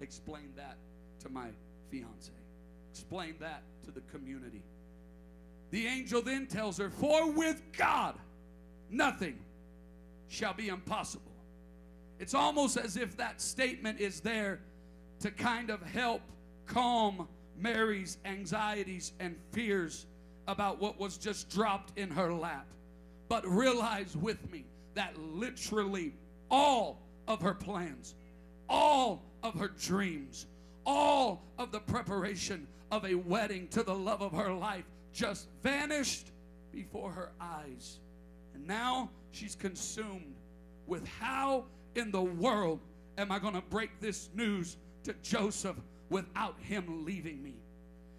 Explain 0.00 0.52
that 0.56 0.76
to 1.20 1.28
my 1.28 1.48
fiance. 1.90 2.32
Explain 2.92 3.34
that 3.40 3.62
to 3.84 3.90
the 3.90 4.02
community. 4.12 4.62
The 5.70 5.86
angel 5.86 6.22
then 6.22 6.46
tells 6.46 6.78
her, 6.78 6.90
For 6.90 7.32
with 7.32 7.60
God 7.76 8.16
nothing 8.90 9.38
shall 10.28 10.54
be 10.54 10.68
impossible. 10.68 11.31
It's 12.18 12.34
almost 12.34 12.76
as 12.76 12.96
if 12.96 13.16
that 13.16 13.40
statement 13.40 14.00
is 14.00 14.20
there 14.20 14.60
to 15.20 15.30
kind 15.30 15.70
of 15.70 15.82
help 15.82 16.22
calm 16.66 17.28
Mary's 17.56 18.18
anxieties 18.24 19.12
and 19.20 19.36
fears 19.52 20.06
about 20.48 20.80
what 20.80 20.98
was 20.98 21.18
just 21.18 21.48
dropped 21.48 21.96
in 21.98 22.10
her 22.10 22.32
lap. 22.32 22.66
But 23.28 23.46
realize 23.46 24.16
with 24.16 24.50
me 24.50 24.64
that 24.94 25.16
literally 25.18 26.14
all 26.50 27.02
of 27.28 27.40
her 27.40 27.54
plans, 27.54 28.14
all 28.68 29.24
of 29.42 29.54
her 29.54 29.68
dreams, 29.68 30.46
all 30.84 31.44
of 31.58 31.72
the 31.72 31.80
preparation 31.80 32.66
of 32.90 33.04
a 33.04 33.14
wedding 33.14 33.68
to 33.68 33.82
the 33.82 33.94
love 33.94 34.20
of 34.20 34.32
her 34.32 34.52
life 34.52 34.84
just 35.12 35.48
vanished 35.62 36.30
before 36.72 37.10
her 37.10 37.32
eyes. 37.40 38.00
And 38.54 38.66
now 38.66 39.10
she's 39.30 39.54
consumed 39.54 40.34
with 40.86 41.06
how 41.06 41.64
in 41.94 42.10
the 42.10 42.22
world 42.22 42.80
am 43.18 43.30
I 43.30 43.38
going 43.38 43.54
to 43.54 43.62
break 43.62 44.00
this 44.00 44.30
news 44.34 44.76
to 45.04 45.14
Joseph 45.22 45.76
without 46.08 46.56
him 46.60 47.04
leaving 47.04 47.42
me? 47.42 47.54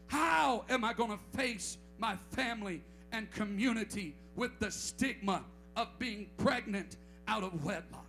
How 0.08 0.66
am 0.70 0.84
I 0.84 0.94
going 0.94 1.12
to 1.12 1.38
face 1.38 1.78
my 1.98 2.18
family 2.32 2.84
and 3.12 3.32
community 3.32 4.16
with 4.36 4.52
the 4.60 4.72
stigma 4.72 5.44
of 5.76 5.88
being 6.00 6.28
pregnant 6.38 6.98
out 7.28 7.44
of 7.44 7.64
wedlock? 7.64 8.06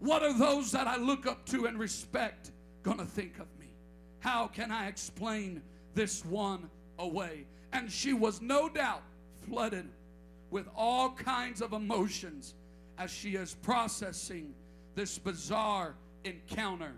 What 0.00 0.22
are 0.22 0.36
those 0.36 0.72
that 0.72 0.86
I 0.86 0.96
look 0.96 1.26
up 1.26 1.44
to 1.46 1.66
and 1.66 1.78
respect 1.78 2.52
going 2.82 2.98
to 2.98 3.04
think 3.04 3.38
of 3.38 3.46
me? 3.58 3.66
How 4.20 4.46
can 4.46 4.70
I 4.70 4.88
explain 4.88 5.62
this 5.94 6.24
one 6.24 6.70
away? 6.98 7.46
And 7.72 7.90
she 7.90 8.12
was 8.12 8.40
no 8.40 8.68
doubt 8.68 9.02
flooded 9.46 9.88
with 10.50 10.66
all 10.74 11.10
kinds 11.10 11.62
of 11.62 11.72
emotions 11.72 12.54
as 12.98 13.10
she 13.10 13.36
is 13.36 13.54
processing 13.62 14.54
this 15.00 15.18
bizarre 15.18 15.94
encounter 16.24 16.92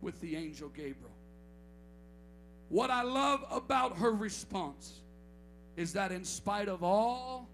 with 0.00 0.18
the 0.22 0.36
angel 0.36 0.70
Gabriel. 0.70 1.12
What 2.70 2.90
I 2.90 3.02
love 3.02 3.44
about 3.50 3.98
her 3.98 4.10
response 4.10 5.02
is 5.76 5.92
that, 5.92 6.12
in 6.12 6.24
spite 6.24 6.68
of 6.68 6.82
all 6.82 7.50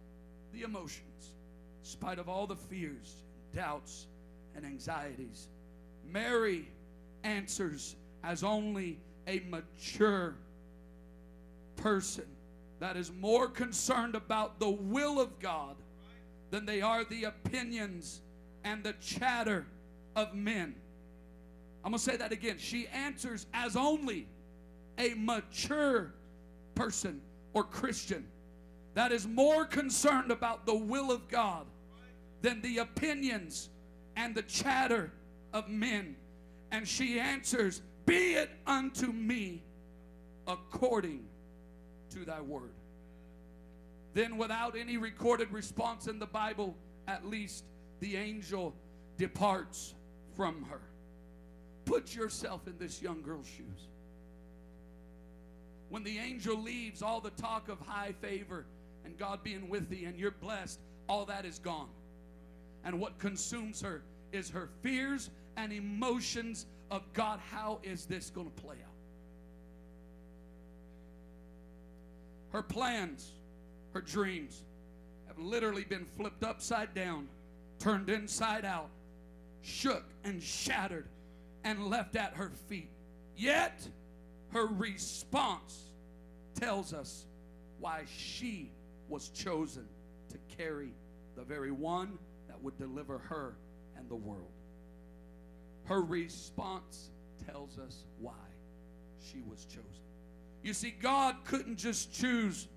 the 0.52 0.62
emotions, 0.62 1.34
in 1.80 1.84
spite 1.84 2.20
of 2.20 2.28
all 2.28 2.46
the 2.46 2.54
fears, 2.54 3.24
doubts, 3.52 4.06
and 4.54 4.64
anxieties, 4.64 5.48
Mary 6.08 6.68
answers 7.24 7.96
as 8.22 8.44
only 8.44 9.00
a 9.26 9.40
mature 9.50 10.36
person 11.74 12.26
that 12.78 12.96
is 12.96 13.10
more 13.20 13.48
concerned 13.48 14.14
about 14.14 14.60
the 14.60 14.70
will 14.70 15.20
of 15.20 15.40
God 15.40 15.74
than 16.52 16.66
they 16.66 16.82
are 16.82 17.02
the 17.02 17.24
opinions 17.24 18.20
and 18.62 18.84
the 18.84 18.94
chatter 19.00 19.66
of 20.18 20.34
men. 20.34 20.74
I'm 21.84 21.92
going 21.92 21.98
to 21.98 22.04
say 22.04 22.16
that 22.16 22.32
again. 22.32 22.58
She 22.58 22.88
answers 22.88 23.46
as 23.54 23.76
only 23.76 24.26
a 24.98 25.14
mature 25.14 26.12
person 26.74 27.20
or 27.54 27.62
Christian 27.64 28.26
that 28.94 29.12
is 29.12 29.26
more 29.26 29.64
concerned 29.64 30.32
about 30.32 30.66
the 30.66 30.74
will 30.74 31.12
of 31.12 31.28
God 31.28 31.66
than 32.42 32.60
the 32.62 32.78
opinions 32.78 33.70
and 34.16 34.34
the 34.34 34.42
chatter 34.42 35.12
of 35.52 35.68
men. 35.68 36.16
And 36.72 36.86
she 36.86 37.20
answers, 37.20 37.80
Be 38.06 38.34
it 38.34 38.50
unto 38.66 39.12
me 39.12 39.62
according 40.48 41.24
to 42.10 42.24
thy 42.24 42.40
word. 42.40 42.72
Then, 44.14 44.36
without 44.36 44.76
any 44.76 44.96
recorded 44.96 45.52
response 45.52 46.08
in 46.08 46.18
the 46.18 46.26
Bible, 46.26 46.74
at 47.06 47.24
least 47.24 47.64
the 48.00 48.16
angel 48.16 48.74
departs 49.16 49.94
from 50.38 50.64
her. 50.70 50.80
Put 51.84 52.14
yourself 52.14 52.68
in 52.68 52.78
this 52.78 53.02
young 53.02 53.22
girl's 53.22 53.48
shoes. 53.48 53.88
When 55.88 56.04
the 56.04 56.16
angel 56.16 56.56
leaves, 56.56 57.02
all 57.02 57.20
the 57.20 57.30
talk 57.30 57.68
of 57.68 57.80
high 57.80 58.12
favor 58.20 58.64
and 59.04 59.18
God 59.18 59.42
being 59.42 59.68
with 59.68 59.88
thee 59.88 60.04
and 60.04 60.16
you're 60.16 60.30
blessed, 60.30 60.78
all 61.08 61.24
that 61.24 61.44
is 61.44 61.58
gone. 61.58 61.88
And 62.84 63.00
what 63.00 63.18
consumes 63.18 63.80
her 63.80 64.04
is 64.30 64.48
her 64.50 64.68
fears 64.80 65.30
and 65.56 65.72
emotions 65.72 66.66
of 66.92 67.02
God, 67.14 67.40
how 67.50 67.80
is 67.82 68.04
this 68.04 68.30
going 68.30 68.48
to 68.48 68.62
play 68.62 68.76
out? 68.76 68.94
Her 72.52 72.62
plans, 72.62 73.32
her 73.92 74.00
dreams 74.00 74.62
have 75.26 75.38
literally 75.40 75.84
been 75.84 76.06
flipped 76.16 76.44
upside 76.44 76.94
down, 76.94 77.26
turned 77.80 78.08
inside 78.08 78.64
out, 78.64 78.90
shook 79.68 80.04
and 80.24 80.42
shattered, 80.42 81.08
and 81.64 81.86
left 81.88 82.16
at 82.16 82.34
her 82.34 82.50
feet. 82.68 82.90
Yet, 83.36 83.86
her 84.52 84.66
response 84.66 85.90
tells 86.54 86.92
us 86.92 87.26
why 87.78 88.04
she 88.06 88.72
was 89.08 89.28
chosen 89.28 89.86
to 90.30 90.38
carry 90.56 90.92
the 91.36 91.44
very 91.44 91.70
one 91.70 92.18
that 92.48 92.60
would 92.62 92.76
deliver 92.78 93.18
her 93.18 93.56
and 93.96 94.08
the 94.08 94.16
world. 94.16 94.52
Her 95.84 96.02
response 96.02 97.10
tells 97.46 97.78
us 97.78 98.04
why 98.18 98.32
she 99.30 99.42
was 99.48 99.64
chosen. 99.64 99.84
You 100.62 100.74
see, 100.74 100.90
God 100.90 101.36
couldn't 101.44 101.76
just 101.76 102.12
choose 102.12 102.68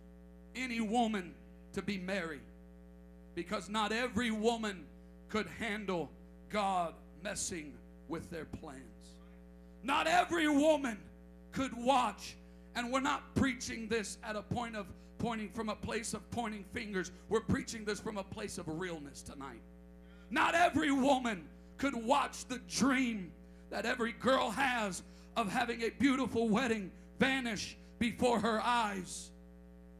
any 0.55 0.81
woman 0.81 1.33
to 1.74 1.81
be 1.81 1.98
Mary 1.98 2.41
because 3.36 3.69
not 3.69 3.91
every 3.91 4.31
woman 4.31 4.86
could 5.29 5.48
handle 5.60 6.12
God 6.51 6.93
messing 7.24 7.74
with 8.08 8.29
their 8.29 8.46
plans. 8.46 8.81
Not 9.84 10.08
every 10.08 10.48
woman 10.48 10.98
could 11.51 11.75
watch, 11.75 12.36
and 12.75 12.91
we're 12.91 13.00
not 13.00 13.36
preaching 13.36 13.88
this 13.88 14.17
at 14.24 14.36
a 14.36 14.41
point 14.41 14.75
of 14.75 14.88
pointing 15.17 15.50
from 15.50 15.70
a 15.70 15.75
place 15.75 16.13
of 16.13 16.29
pointing 16.31 16.63
fingers. 16.74 17.12
We're 17.29 17.41
preaching 17.41 17.86
this 17.86 18.00
from 18.00 18.17
a 18.17 18.24
place 18.24 18.58
of 18.58 18.67
realness 18.67 19.22
tonight. 19.22 19.62
Not 20.29 20.55
every 20.55 20.91
woman 20.91 21.48
could 21.77 21.96
watch 21.96 22.46
the 22.46 22.60
dream 22.70 23.31
that 23.70 23.86
every 23.86 24.13
girl 24.13 24.51
has 24.51 25.03
of 25.36 25.51
having 25.51 25.84
a 25.84 25.89
beautiful 25.89 26.50
wedding 26.50 26.91
vanish 27.20 27.77
before 28.00 28.39
her 28.39 28.62
eyes 28.62 29.31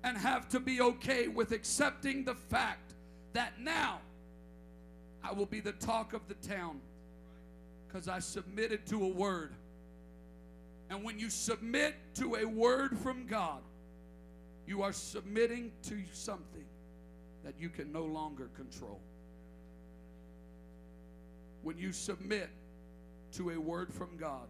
and 0.04 0.18
have 0.18 0.50
to 0.50 0.60
be 0.60 0.82
okay 0.82 1.28
with 1.28 1.52
accepting 1.52 2.24
the 2.24 2.36
fact 2.36 2.94
that 3.34 3.60
now 3.60 4.00
I 5.24 5.34
will 5.34 5.46
be 5.46 5.60
the 5.60 5.74
talk 5.74 6.14
of 6.14 6.22
the 6.28 6.36
town 6.36 6.82
because 7.88 8.08
I 8.08 8.20
submitted 8.20 8.86
to 8.88 9.04
a 9.04 9.08
word. 9.08 9.54
And 10.90 11.04
when 11.04 11.20
you 11.20 11.30
submit 11.30 11.96
to 12.16 12.36
a 12.36 12.46
word 12.46 12.98
from 12.98 13.26
God, 13.28 13.62
You 14.72 14.84
are 14.84 14.94
submitting 14.94 15.72
to 15.84 15.98
something 16.14 16.64
that 17.44 17.56
you 17.60 17.68
can 17.70 17.92
no 17.92 18.04
longer 18.04 18.50
control. 18.56 19.02
When 21.64 21.78
you 21.78 21.92
submit 21.92 22.50
to 23.34 23.50
a 23.52 23.60
word 23.60 23.94
from 23.94 24.16
God, 24.18 24.48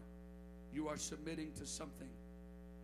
you 0.73 0.87
are 0.87 0.97
submitting 0.97 1.51
to 1.53 1.65
something 1.65 2.09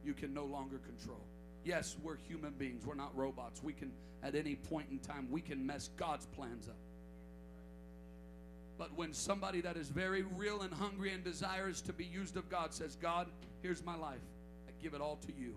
you 0.03 0.13
can 0.13 0.33
no 0.33 0.45
longer 0.45 0.79
control. 0.79 1.21
Yes, 1.63 1.95
we're 2.01 2.17
human 2.27 2.53
beings. 2.53 2.85
We're 2.85 2.95
not 2.95 3.15
robots. 3.15 3.61
We 3.61 3.73
can, 3.73 3.91
at 4.23 4.33
any 4.35 4.55
point 4.55 4.87
in 4.89 4.99
time, 4.99 5.27
we 5.29 5.41
can 5.41 5.63
mess 5.63 5.89
God's 5.97 6.25
plans 6.25 6.67
up. 6.67 6.75
But 8.77 8.95
when 8.95 9.13
somebody 9.13 9.61
that 9.61 9.75
is 9.75 9.89
very 9.89 10.23
real 10.35 10.61
and 10.61 10.73
hungry 10.73 11.11
and 11.11 11.23
desires 11.23 11.81
to 11.81 11.93
be 11.93 12.05
used 12.05 12.37
of 12.37 12.49
God 12.49 12.73
says, 12.73 12.95
God, 12.95 13.27
here's 13.61 13.83
my 13.83 13.95
life, 13.95 14.21
I 14.67 14.71
give 14.81 14.93
it 14.93 15.01
all 15.01 15.17
to 15.25 15.33
you, 15.33 15.55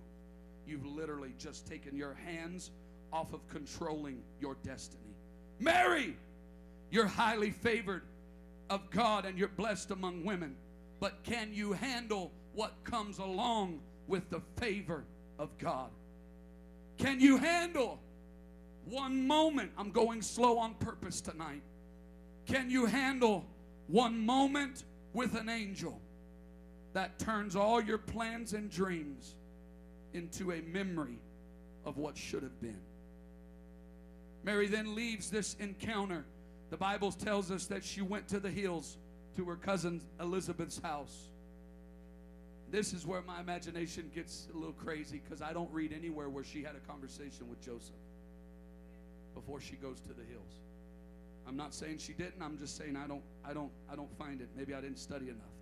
you've 0.66 0.86
literally 0.86 1.34
just 1.38 1.66
taken 1.66 1.96
your 1.96 2.14
hands 2.14 2.70
off 3.12 3.32
of 3.34 3.46
controlling 3.48 4.22
your 4.40 4.56
destiny. 4.64 5.14
Mary, 5.58 6.16
you're 6.90 7.06
highly 7.06 7.50
favored 7.50 8.02
of 8.70 8.88
God 8.90 9.26
and 9.26 9.38
you're 9.38 9.48
blessed 9.48 9.90
among 9.90 10.24
women. 10.24 10.56
But 11.00 11.22
can 11.24 11.52
you 11.52 11.72
handle 11.72 12.30
what 12.54 12.72
comes 12.84 13.18
along 13.18 13.80
with 14.06 14.30
the 14.30 14.40
favor 14.56 15.04
of 15.38 15.56
God? 15.58 15.90
Can 16.98 17.20
you 17.20 17.36
handle 17.36 17.98
one 18.84 19.26
moment? 19.26 19.72
I'm 19.76 19.90
going 19.90 20.22
slow 20.22 20.58
on 20.58 20.74
purpose 20.74 21.20
tonight. 21.20 21.62
Can 22.46 22.70
you 22.70 22.86
handle 22.86 23.44
one 23.86 24.24
moment 24.24 24.84
with 25.12 25.34
an 25.34 25.48
angel 25.48 26.00
that 26.92 27.18
turns 27.18 27.54
all 27.56 27.80
your 27.80 27.98
plans 27.98 28.52
and 28.52 28.70
dreams 28.70 29.34
into 30.12 30.52
a 30.52 30.60
memory 30.62 31.18
of 31.84 31.96
what 31.96 32.16
should 32.16 32.42
have 32.42 32.60
been? 32.60 32.80
Mary 34.42 34.66
then 34.66 34.94
leaves 34.94 35.30
this 35.30 35.54
encounter. 35.60 36.24
The 36.70 36.76
Bible 36.76 37.12
tells 37.12 37.50
us 37.50 37.66
that 37.66 37.84
she 37.84 38.00
went 38.00 38.28
to 38.28 38.40
the 38.40 38.50
hills 38.50 38.96
to 39.36 39.44
her 39.44 39.56
cousin 39.56 40.00
Elizabeth's 40.20 40.80
house. 40.80 41.30
This 42.70 42.92
is 42.92 43.04
where 43.04 43.22
my 43.22 43.40
imagination 43.40 44.10
gets 44.14 44.46
a 44.54 44.56
little 44.56 44.72
crazy 44.72 45.20
because 45.22 45.42
I 45.42 45.52
don't 45.52 45.70
read 45.72 45.92
anywhere 45.92 46.28
where 46.28 46.44
she 46.44 46.62
had 46.62 46.76
a 46.76 46.90
conversation 46.90 47.48
with 47.48 47.60
Joseph 47.60 47.94
before 49.34 49.60
she 49.60 49.76
goes 49.76 50.00
to 50.00 50.08
the 50.08 50.22
hills. 50.22 50.60
I'm 51.46 51.56
not 51.56 51.74
saying 51.74 51.98
she 51.98 52.12
didn't. 52.12 52.42
I'm 52.42 52.58
just 52.58 52.76
saying 52.76 52.96
I 52.96 53.06
don't 53.06 53.22
I 53.44 53.52
don't 53.52 53.72
I 53.90 53.96
don't 53.96 54.16
find 54.18 54.40
it. 54.40 54.48
Maybe 54.56 54.74
I 54.74 54.80
didn't 54.80 54.98
study 54.98 55.26
enough. 55.26 55.56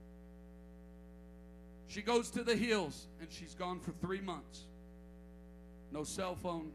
She 1.87 2.02
goes 2.02 2.30
to 2.30 2.44
the 2.44 2.54
hills 2.54 3.06
and 3.20 3.30
she's 3.30 3.54
gone 3.54 3.80
for 3.80 3.92
3 3.92 4.20
months. 4.20 4.66
No 5.90 6.04
cell 6.04 6.35
phone, 6.35 6.73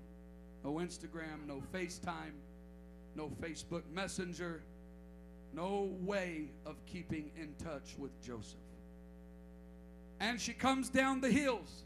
no 0.63 0.73
Instagram, 0.75 1.45
no 1.45 1.61
FaceTime, 1.71 2.33
no 3.15 3.29
Facebook 3.39 3.83
Messenger, 3.93 4.63
no 5.53 5.91
way 6.01 6.49
of 6.65 6.83
keeping 6.87 7.29
in 7.39 7.53
touch 7.63 7.95
with 7.97 8.19
Joseph. 8.23 8.57
And 10.19 10.41
she 10.41 10.53
comes 10.53 10.89
down 10.89 11.21
the 11.21 11.29
hills, 11.29 11.83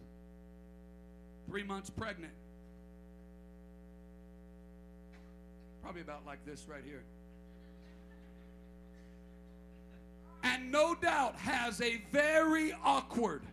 three 1.49 1.63
months 1.63 1.89
pregnant. 1.89 2.33
Probably 5.87 6.01
about 6.01 6.25
like 6.25 6.45
this 6.45 6.67
right 6.67 6.83
here. 6.83 7.05
And 10.43 10.69
no 10.69 10.93
doubt 10.93 11.37
has 11.37 11.79
a 11.79 12.01
very 12.11 12.73
awkward 12.83 13.43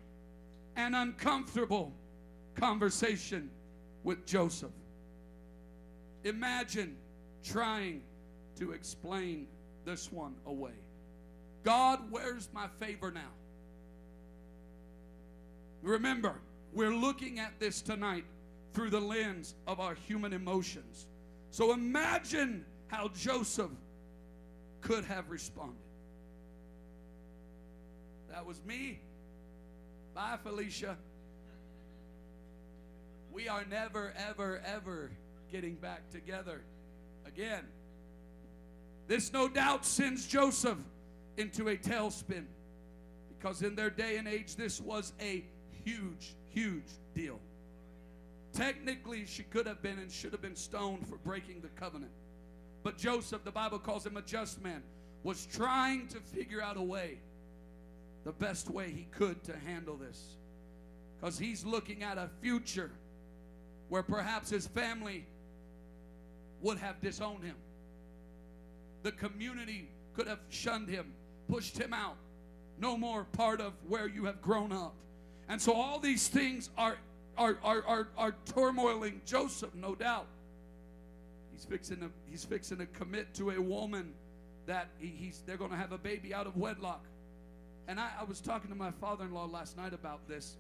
and 0.74 0.96
uncomfortable 0.96 1.92
conversation 2.56 3.50
with 4.02 4.26
Joseph. 4.26 4.72
Imagine 6.24 6.96
trying 7.44 8.02
to 8.56 8.72
explain 8.72 9.46
this 9.84 10.10
one 10.10 10.34
away. 10.44 10.74
God, 11.62 12.00
where's 12.10 12.48
my 12.52 12.66
favor 12.80 13.12
now? 13.12 13.30
Remember, 15.82 16.40
we're 16.72 16.96
looking 16.96 17.38
at 17.38 17.60
this 17.60 17.80
tonight 17.80 18.24
through 18.72 18.90
the 18.90 19.00
lens 19.00 19.54
of 19.68 19.78
our 19.78 19.94
human 19.94 20.32
emotions. 20.32 21.06
So 21.54 21.72
imagine 21.72 22.64
how 22.88 23.10
Joseph 23.16 23.70
could 24.80 25.04
have 25.04 25.30
responded. 25.30 25.76
That 28.28 28.44
was 28.44 28.60
me. 28.64 28.98
Bye, 30.16 30.36
Felicia. 30.42 30.96
We 33.32 33.48
are 33.48 33.64
never, 33.70 34.12
ever, 34.28 34.62
ever 34.66 35.12
getting 35.52 35.76
back 35.76 36.10
together 36.10 36.60
again. 37.24 37.62
This 39.06 39.32
no 39.32 39.46
doubt 39.46 39.86
sends 39.86 40.26
Joseph 40.26 40.78
into 41.36 41.68
a 41.68 41.76
tailspin 41.76 42.46
because 43.28 43.62
in 43.62 43.76
their 43.76 43.90
day 43.90 44.16
and 44.16 44.26
age, 44.26 44.56
this 44.56 44.80
was 44.80 45.12
a 45.20 45.44
huge, 45.84 46.34
huge 46.52 46.90
deal. 47.14 47.38
Technically, 48.54 49.26
she 49.26 49.42
could 49.42 49.66
have 49.66 49.82
been 49.82 49.98
and 49.98 50.10
should 50.10 50.32
have 50.32 50.40
been 50.40 50.54
stoned 50.54 51.06
for 51.08 51.16
breaking 51.16 51.60
the 51.60 51.68
covenant. 51.68 52.12
But 52.84 52.96
Joseph, 52.96 53.44
the 53.44 53.50
Bible 53.50 53.80
calls 53.80 54.06
him 54.06 54.16
a 54.16 54.22
just 54.22 54.62
man, 54.62 54.82
was 55.24 55.46
trying 55.46 56.06
to 56.08 56.20
figure 56.20 56.62
out 56.62 56.76
a 56.76 56.82
way, 56.82 57.18
the 58.24 58.32
best 58.32 58.70
way 58.70 58.90
he 58.90 59.06
could 59.10 59.42
to 59.44 59.56
handle 59.66 59.96
this. 59.96 60.36
Because 61.18 61.38
he's 61.38 61.64
looking 61.64 62.04
at 62.04 62.16
a 62.16 62.30
future 62.40 62.92
where 63.88 64.02
perhaps 64.02 64.50
his 64.50 64.66
family 64.68 65.26
would 66.60 66.78
have 66.78 67.00
disowned 67.00 67.42
him. 67.42 67.56
The 69.02 69.12
community 69.12 69.88
could 70.14 70.28
have 70.28 70.40
shunned 70.48 70.88
him, 70.88 71.12
pushed 71.48 71.78
him 71.78 71.92
out. 71.92 72.16
No 72.78 72.96
more 72.96 73.24
part 73.24 73.60
of 73.60 73.72
where 73.88 74.08
you 74.08 74.24
have 74.26 74.40
grown 74.40 74.72
up. 74.72 74.94
And 75.48 75.60
so 75.60 75.74
all 75.74 75.98
these 75.98 76.28
things 76.28 76.70
are, 76.78 76.96
are, 77.36 77.58
are, 77.62 77.84
are, 77.86 78.08
are 78.16 78.34
turmoiling 78.46 79.24
Joseph, 79.24 79.74
no 79.74 79.94
doubt. 79.94 80.26
He's 81.52 81.64
fixing 81.64 81.98
to, 81.98 82.10
he's 82.30 82.44
fixing 82.44 82.78
to 82.78 82.86
commit 82.86 83.34
to 83.34 83.50
a 83.50 83.60
woman 83.60 84.12
that 84.66 84.88
he, 84.98 85.08
he's, 85.08 85.42
they're 85.46 85.56
going 85.56 85.70
to 85.70 85.76
have 85.76 85.92
a 85.92 85.98
baby 85.98 86.34
out 86.34 86.46
of 86.46 86.56
wedlock. 86.56 87.04
And 87.86 88.00
I, 88.00 88.10
I 88.20 88.24
was 88.24 88.40
talking 88.40 88.70
to 88.70 88.76
my 88.76 88.90
father 88.92 89.24
in 89.24 89.32
law 89.32 89.46
last 89.46 89.76
night 89.76 89.92
about 89.92 90.26
this 90.26 90.56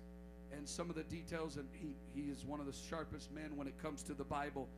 and 0.56 0.68
some 0.68 0.90
of 0.90 0.96
the 0.96 1.02
details, 1.04 1.56
and 1.56 1.68
he, 1.72 1.94
he 2.14 2.30
is 2.30 2.44
one 2.44 2.60
of 2.60 2.66
the 2.66 2.74
sharpest 2.88 3.32
men 3.32 3.56
when 3.56 3.66
it 3.66 3.74
comes 3.82 4.02
to 4.04 4.14
the 4.14 4.24
Bible. 4.24 4.68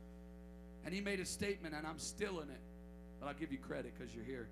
And 0.85 0.93
he 0.93 1.01
made 1.01 1.19
a 1.19 1.25
statement, 1.25 1.75
and 1.75 1.85
I'm 1.85 1.99
still 1.99 2.39
in 2.39 2.49
it, 2.49 2.61
but 3.19 3.27
I'll 3.27 3.33
give 3.33 3.51
you 3.51 3.57
credit 3.57 3.93
because 3.97 4.15
you're 4.15 4.25
here. 4.25 4.47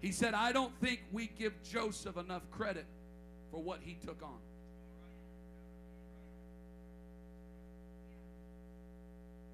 He 0.00 0.12
said, 0.12 0.34
I 0.34 0.52
don't 0.52 0.72
think 0.80 1.02
we 1.12 1.26
give 1.38 1.52
Joseph 1.62 2.16
enough 2.16 2.42
credit 2.50 2.86
for 3.50 3.62
what 3.62 3.80
he 3.84 3.94
took 3.94 4.22
on. 4.22 4.38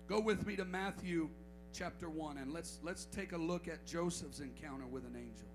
Go 0.09 0.21
with 0.21 0.47
me 0.47 0.57
to 0.57 0.65
Matthew 0.65 1.29
chapter 1.75 2.09
1 2.09 2.39
and 2.39 2.51
let's 2.51 2.79
let's 2.83 3.05
take 3.05 3.33
a 3.33 3.37
look 3.37 3.69
at 3.69 3.85
Joseph's 3.85 4.41
encounter 4.41 4.87
with 4.87 5.05
an 5.05 5.15
angel. 5.15 5.47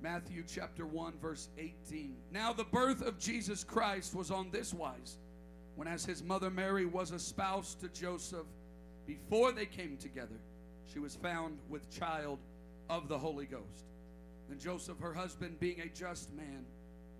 Matthew 0.00 0.42
chapter 0.48 0.86
1 0.86 1.12
verse 1.20 1.50
18. 1.58 2.16
Now 2.32 2.54
the 2.54 2.64
birth 2.64 3.02
of 3.02 3.18
Jesus 3.18 3.62
Christ 3.62 4.14
was 4.14 4.30
on 4.30 4.50
this 4.50 4.72
wise 4.72 5.18
when 5.76 5.86
as 5.86 6.06
his 6.06 6.22
mother 6.22 6.48
Mary 6.48 6.86
was 6.86 7.10
espoused 7.12 7.80
to 7.80 7.88
Joseph 7.88 8.46
before 9.06 9.52
they 9.52 9.66
came 9.66 9.98
together 9.98 10.40
she 10.90 11.00
was 11.00 11.16
found 11.16 11.58
with 11.68 11.90
child 11.90 12.38
of 12.88 13.08
the 13.08 13.18
Holy 13.18 13.44
Ghost. 13.44 13.84
Then 14.48 14.58
Joseph 14.58 14.98
her 15.00 15.12
husband 15.12 15.60
being 15.60 15.82
a 15.82 15.88
just 15.88 16.32
man 16.32 16.64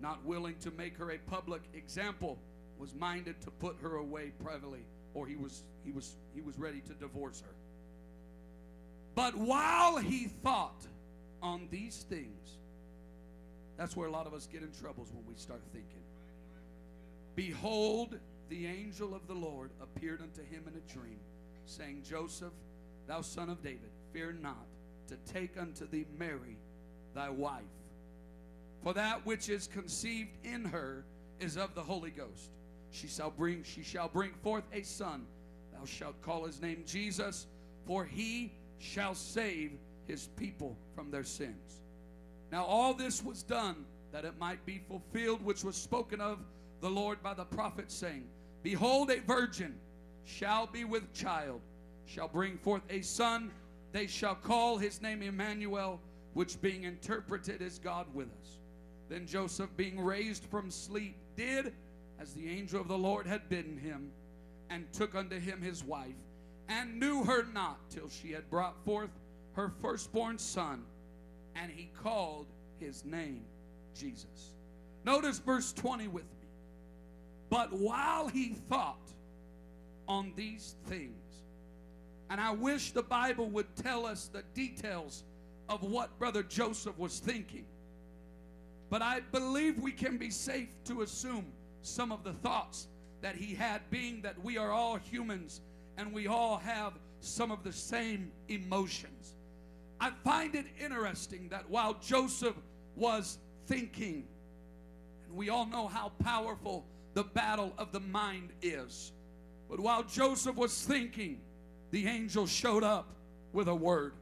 not 0.01 0.25
willing 0.25 0.55
to 0.61 0.71
make 0.71 0.97
her 0.97 1.11
a 1.11 1.19
public 1.19 1.61
example 1.75 2.39
was 2.79 2.95
minded 2.95 3.39
to 3.41 3.51
put 3.51 3.77
her 3.79 3.97
away 3.97 4.31
privately 4.43 4.81
or 5.13 5.27
he 5.27 5.35
was 5.35 5.63
he 5.83 5.91
was 5.91 6.15
he 6.33 6.41
was 6.41 6.57
ready 6.57 6.81
to 6.81 6.93
divorce 6.93 7.41
her. 7.41 7.55
But 9.15 9.35
while 9.35 9.97
he 9.97 10.27
thought 10.27 10.85
on 11.41 11.67
these 11.71 12.05
things, 12.09 12.57
that's 13.77 13.95
where 13.95 14.07
a 14.07 14.11
lot 14.11 14.27
of 14.27 14.33
us 14.33 14.47
get 14.51 14.61
in 14.61 14.71
troubles 14.71 15.11
when 15.13 15.25
we 15.25 15.35
start 15.35 15.61
thinking. 15.71 16.03
Behold, 17.35 18.19
the 18.49 18.65
angel 18.65 19.15
of 19.15 19.27
the 19.27 19.33
Lord 19.33 19.71
appeared 19.81 20.21
unto 20.21 20.41
him 20.41 20.63
in 20.67 20.73
a 20.75 20.93
dream, 20.93 21.19
saying, 21.65 22.03
Joseph, 22.07 22.53
thou 23.07 23.21
son 23.21 23.49
of 23.49 23.63
David, 23.63 23.91
fear 24.11 24.33
not 24.33 24.67
to 25.07 25.15
take 25.31 25.57
unto 25.57 25.87
thee 25.87 26.05
Mary, 26.17 26.57
thy 27.15 27.29
wife. 27.29 27.63
For 28.83 28.93
that 28.93 29.25
which 29.25 29.49
is 29.49 29.67
conceived 29.67 30.37
in 30.43 30.65
her 30.65 31.05
is 31.39 31.57
of 31.57 31.75
the 31.75 31.83
Holy 31.83 32.11
Ghost. 32.11 32.51
She 32.91 33.07
shall 33.07 33.31
bring 33.31 33.63
she 33.63 33.83
shall 33.83 34.07
bring 34.07 34.31
forth 34.43 34.63
a 34.73 34.81
son. 34.81 35.25
Thou 35.73 35.85
shalt 35.85 36.21
call 36.21 36.45
his 36.45 36.61
name 36.61 36.83
Jesus, 36.85 37.47
for 37.85 38.05
he 38.05 38.51
shall 38.79 39.15
save 39.15 39.71
his 40.07 40.27
people 40.35 40.77
from 40.95 41.11
their 41.11 41.23
sins. 41.23 41.81
Now 42.51 42.65
all 42.65 42.93
this 42.93 43.23
was 43.23 43.43
done 43.43 43.85
that 44.11 44.25
it 44.25 44.39
might 44.39 44.65
be 44.65 44.81
fulfilled 44.87 45.43
which 45.43 45.63
was 45.63 45.75
spoken 45.75 46.19
of 46.19 46.39
the 46.81 46.89
Lord 46.89 47.21
by 47.21 47.33
the 47.33 47.45
prophet 47.45 47.91
saying, 47.91 48.25
Behold, 48.63 49.11
a 49.11 49.19
virgin 49.21 49.75
shall 50.25 50.67
be 50.67 50.83
with 50.83 51.13
child, 51.13 51.61
shall 52.05 52.27
bring 52.27 52.57
forth 52.57 52.81
a 52.89 53.01
son. 53.01 53.51
They 53.91 54.07
shall 54.07 54.35
call 54.35 54.77
his 54.77 55.01
name 55.01 55.21
Emmanuel, 55.21 55.99
which 56.33 56.61
being 56.61 56.83
interpreted 56.83 57.61
is 57.61 57.79
God 57.79 58.07
with 58.13 58.27
us. 58.41 58.59
Then 59.09 59.25
Joseph, 59.25 59.69
being 59.75 59.99
raised 59.99 60.43
from 60.45 60.69
sleep, 60.69 61.15
did 61.35 61.73
as 62.19 62.33
the 62.33 62.49
angel 62.49 62.81
of 62.81 62.87
the 62.87 62.97
Lord 62.97 63.25
had 63.25 63.49
bidden 63.49 63.77
him, 63.77 64.11
and 64.69 64.91
took 64.93 65.15
unto 65.15 65.39
him 65.39 65.61
his 65.61 65.83
wife, 65.83 66.15
and 66.67 66.99
knew 66.99 67.23
her 67.23 67.45
not 67.53 67.89
till 67.89 68.09
she 68.09 68.31
had 68.31 68.49
brought 68.49 68.83
forth 68.85 69.09
her 69.53 69.71
firstborn 69.81 70.37
son, 70.37 70.83
and 71.55 71.71
he 71.71 71.89
called 72.01 72.47
his 72.79 73.03
name 73.03 73.41
Jesus. 73.95 74.53
Notice 75.05 75.39
verse 75.39 75.73
20 75.73 76.07
with 76.07 76.23
me. 76.23 76.47
But 77.49 77.73
while 77.73 78.27
he 78.27 78.49
thought 78.69 79.11
on 80.07 80.33
these 80.35 80.75
things, 80.87 81.15
and 82.29 82.39
I 82.39 82.51
wish 82.51 82.91
the 82.91 83.01
Bible 83.01 83.49
would 83.49 83.75
tell 83.75 84.05
us 84.05 84.29
the 84.31 84.43
details 84.53 85.23
of 85.67 85.83
what 85.83 86.17
Brother 86.19 86.43
Joseph 86.43 86.97
was 86.97 87.19
thinking. 87.19 87.65
But 88.89 89.01
I 89.01 89.21
believe 89.31 89.79
we 89.79 89.91
can 89.91 90.17
be 90.17 90.29
safe 90.29 90.69
to 90.85 91.01
assume 91.01 91.45
some 91.81 92.11
of 92.11 92.23
the 92.23 92.33
thoughts 92.33 92.87
that 93.21 93.35
he 93.35 93.53
had, 93.53 93.81
being 93.89 94.21
that 94.21 94.41
we 94.43 94.57
are 94.57 94.71
all 94.71 94.97
humans 94.97 95.61
and 95.97 96.13
we 96.13 96.27
all 96.27 96.57
have 96.57 96.93
some 97.19 97.51
of 97.51 97.63
the 97.63 97.73
same 97.73 98.31
emotions. 98.47 99.35
I 99.99 100.11
find 100.23 100.55
it 100.55 100.65
interesting 100.81 101.49
that 101.49 101.69
while 101.69 101.95
Joseph 101.95 102.55
was 102.95 103.37
thinking, 103.67 104.23
and 105.25 105.35
we 105.35 105.49
all 105.49 105.65
know 105.65 105.87
how 105.87 106.13
powerful 106.23 106.85
the 107.13 107.23
battle 107.23 107.73
of 107.77 107.91
the 107.91 107.99
mind 107.99 108.51
is, 108.61 109.11
but 109.69 109.79
while 109.79 110.03
Joseph 110.03 110.55
was 110.55 110.81
thinking, 110.81 111.41
the 111.91 112.07
angel 112.07 112.47
showed 112.47 112.83
up 112.83 113.13
with 113.51 113.67
a 113.67 113.75
word. 113.75 114.13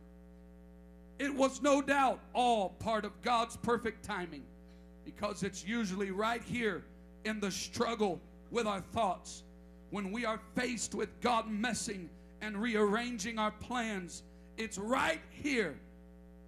It 1.19 1.33
was 1.33 1.61
no 1.61 1.81
doubt 1.81 2.19
all 2.33 2.69
part 2.69 3.05
of 3.05 3.21
God's 3.21 3.55
perfect 3.57 4.03
timing 4.03 4.43
because 5.05 5.43
it's 5.43 5.65
usually 5.65 6.11
right 6.11 6.43
here 6.43 6.85
in 7.27 7.39
the 7.39 7.51
struggle 7.51 8.19
with 8.51 8.67
our 8.67 8.81
thoughts 8.81 9.43
when 9.89 10.11
we 10.11 10.25
are 10.25 10.39
faced 10.55 10.95
with 10.95 11.09
God 11.21 11.49
messing 11.49 12.09
and 12.41 12.57
rearranging 12.57 13.39
our 13.39 13.51
plans. 13.51 14.23
It's 14.57 14.77
right 14.77 15.21
here 15.29 15.79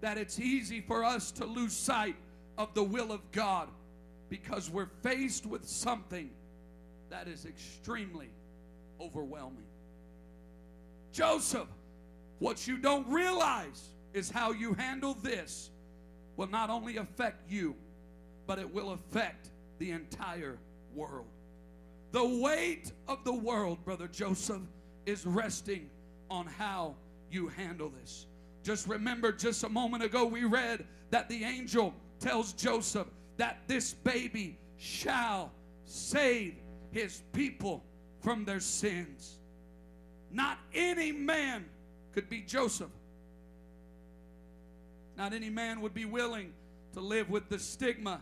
that 0.01 0.17
it's 0.17 0.39
easy 0.39 0.81
for 0.81 1.03
us 1.03 1.31
to 1.31 1.45
lose 1.45 1.73
sight 1.73 2.15
of 2.57 2.73
the 2.73 2.83
will 2.83 3.11
of 3.11 3.31
God 3.31 3.69
because 4.29 4.69
we're 4.69 4.89
faced 5.01 5.45
with 5.45 5.67
something 5.67 6.29
that 7.09 7.27
is 7.27 7.45
extremely 7.45 8.29
overwhelming. 9.01 9.65
Joseph, 11.11 11.67
what 12.39 12.67
you 12.67 12.77
don't 12.77 13.07
realize 13.07 13.89
is 14.13 14.29
how 14.29 14.51
you 14.51 14.73
handle 14.73 15.15
this 15.15 15.71
will 16.37 16.47
not 16.47 16.69
only 16.69 16.97
affect 16.97 17.51
you, 17.51 17.75
but 18.47 18.59
it 18.59 18.73
will 18.73 18.91
affect 18.91 19.49
the 19.79 19.91
entire 19.91 20.57
world. 20.93 21.27
The 22.11 22.25
weight 22.25 22.91
of 23.07 23.23
the 23.23 23.33
world, 23.33 23.83
Brother 23.85 24.07
Joseph, 24.07 24.61
is 25.05 25.25
resting 25.25 25.89
on 26.29 26.45
how 26.45 26.95
you 27.31 27.47
handle 27.47 27.89
this. 28.01 28.25
Just 28.63 28.87
remember, 28.87 29.31
just 29.31 29.63
a 29.63 29.69
moment 29.69 30.03
ago, 30.03 30.25
we 30.25 30.43
read 30.43 30.85
that 31.11 31.29
the 31.29 31.43
angel 31.43 31.93
tells 32.19 32.53
Joseph 32.53 33.07
that 33.37 33.59
this 33.67 33.93
baby 33.93 34.57
shall 34.77 35.51
save 35.85 36.55
his 36.91 37.23
people 37.33 37.83
from 38.19 38.45
their 38.45 38.59
sins. 38.59 39.39
Not 40.31 40.57
any 40.73 41.11
man 41.11 41.65
could 42.13 42.29
be 42.29 42.41
Joseph. 42.41 42.91
Not 45.17 45.33
any 45.33 45.49
man 45.49 45.81
would 45.81 45.93
be 45.93 46.05
willing 46.05 46.53
to 46.93 46.99
live 46.99 47.29
with 47.29 47.49
the 47.49 47.59
stigma 47.59 48.21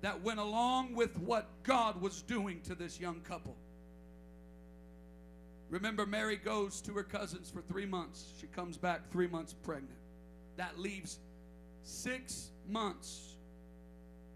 that 0.00 0.22
went 0.22 0.40
along 0.40 0.94
with 0.94 1.18
what 1.18 1.48
God 1.62 2.00
was 2.00 2.22
doing 2.22 2.60
to 2.62 2.74
this 2.74 2.98
young 2.98 3.20
couple. 3.20 3.56
Remember, 5.68 6.04
Mary 6.04 6.36
goes 6.36 6.80
to 6.82 6.92
her 6.94 7.02
cousins 7.02 7.50
for 7.50 7.62
three 7.62 7.86
months. 7.86 8.32
She 8.40 8.46
comes 8.48 8.76
back 8.76 9.10
three 9.10 9.28
months 9.28 9.52
pregnant. 9.52 9.98
That 10.56 10.78
leaves 10.78 11.18
six 11.82 12.50
months, 12.68 13.36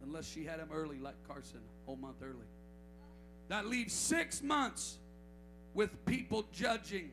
unless 0.02 0.30
she 0.30 0.44
had 0.44 0.60
him 0.60 0.68
early, 0.72 0.98
like 0.98 1.16
Carson, 1.26 1.58
a 1.58 1.86
whole 1.86 1.96
month 1.96 2.22
early. 2.22 2.46
That 3.48 3.66
leaves 3.66 3.92
six 3.92 4.42
months 4.42 4.98
with 5.74 6.04
people 6.06 6.44
judging 6.52 7.10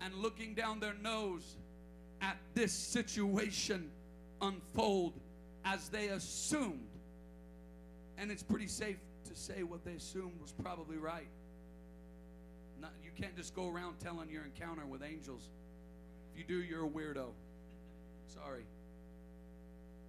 and 0.00 0.14
looking 0.14 0.54
down 0.54 0.78
their 0.78 0.94
nose 0.94 1.56
at 2.22 2.36
this 2.54 2.72
situation 2.72 3.90
unfold 4.40 5.14
as 5.64 5.88
they 5.88 6.08
assumed. 6.08 6.95
And 8.18 8.30
it's 8.30 8.42
pretty 8.42 8.66
safe 8.66 8.96
to 9.28 9.36
say 9.36 9.62
what 9.62 9.84
they 9.84 9.92
assumed 9.92 10.40
was 10.40 10.52
probably 10.52 10.96
right. 10.96 11.28
Not, 12.80 12.92
you 13.02 13.10
can't 13.20 13.36
just 13.36 13.54
go 13.54 13.68
around 13.68 13.98
telling 14.00 14.30
your 14.30 14.44
encounter 14.44 14.86
with 14.86 15.02
angels. 15.02 15.48
If 16.32 16.38
you 16.38 16.44
do, 16.44 16.62
you're 16.62 16.84
a 16.84 16.88
weirdo. 16.88 17.28
Sorry. 18.26 18.64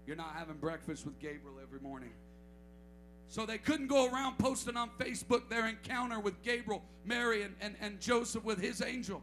You're 0.06 0.16
not 0.16 0.34
having 0.36 0.56
breakfast 0.58 1.06
with 1.06 1.20
Gabriel 1.20 1.58
every 1.62 1.80
morning. 1.80 2.12
So 3.30 3.46
they 3.46 3.58
couldn't 3.58 3.88
go 3.88 4.10
around 4.10 4.38
posting 4.38 4.78
on 4.78 4.90
Facebook 4.98 5.50
their 5.50 5.68
encounter 5.68 6.20
with 6.20 6.42
Gabriel, 6.44 6.82
Mary, 7.04 7.44
and, 7.44 7.56
and, 7.60 7.76
and 7.82 8.00
Joseph 8.00 8.44
with 8.44 8.60
his 8.62 8.82
angel. 8.82 9.22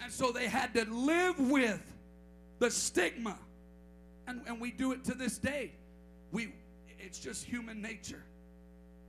And 0.00 0.12
so 0.12 0.30
they 0.30 0.46
had 0.46 0.74
to 0.74 0.84
live 0.84 1.38
with 1.38 1.80
the 2.58 2.70
stigma. 2.70 3.38
And, 4.26 4.42
and 4.46 4.60
we 4.60 4.70
do 4.70 4.92
it 4.92 5.04
to 5.04 5.14
this 5.14 5.38
day. 5.38 5.72
We, 6.32 6.52
it's 6.98 7.18
just 7.18 7.44
human 7.44 7.80
nature. 7.80 8.22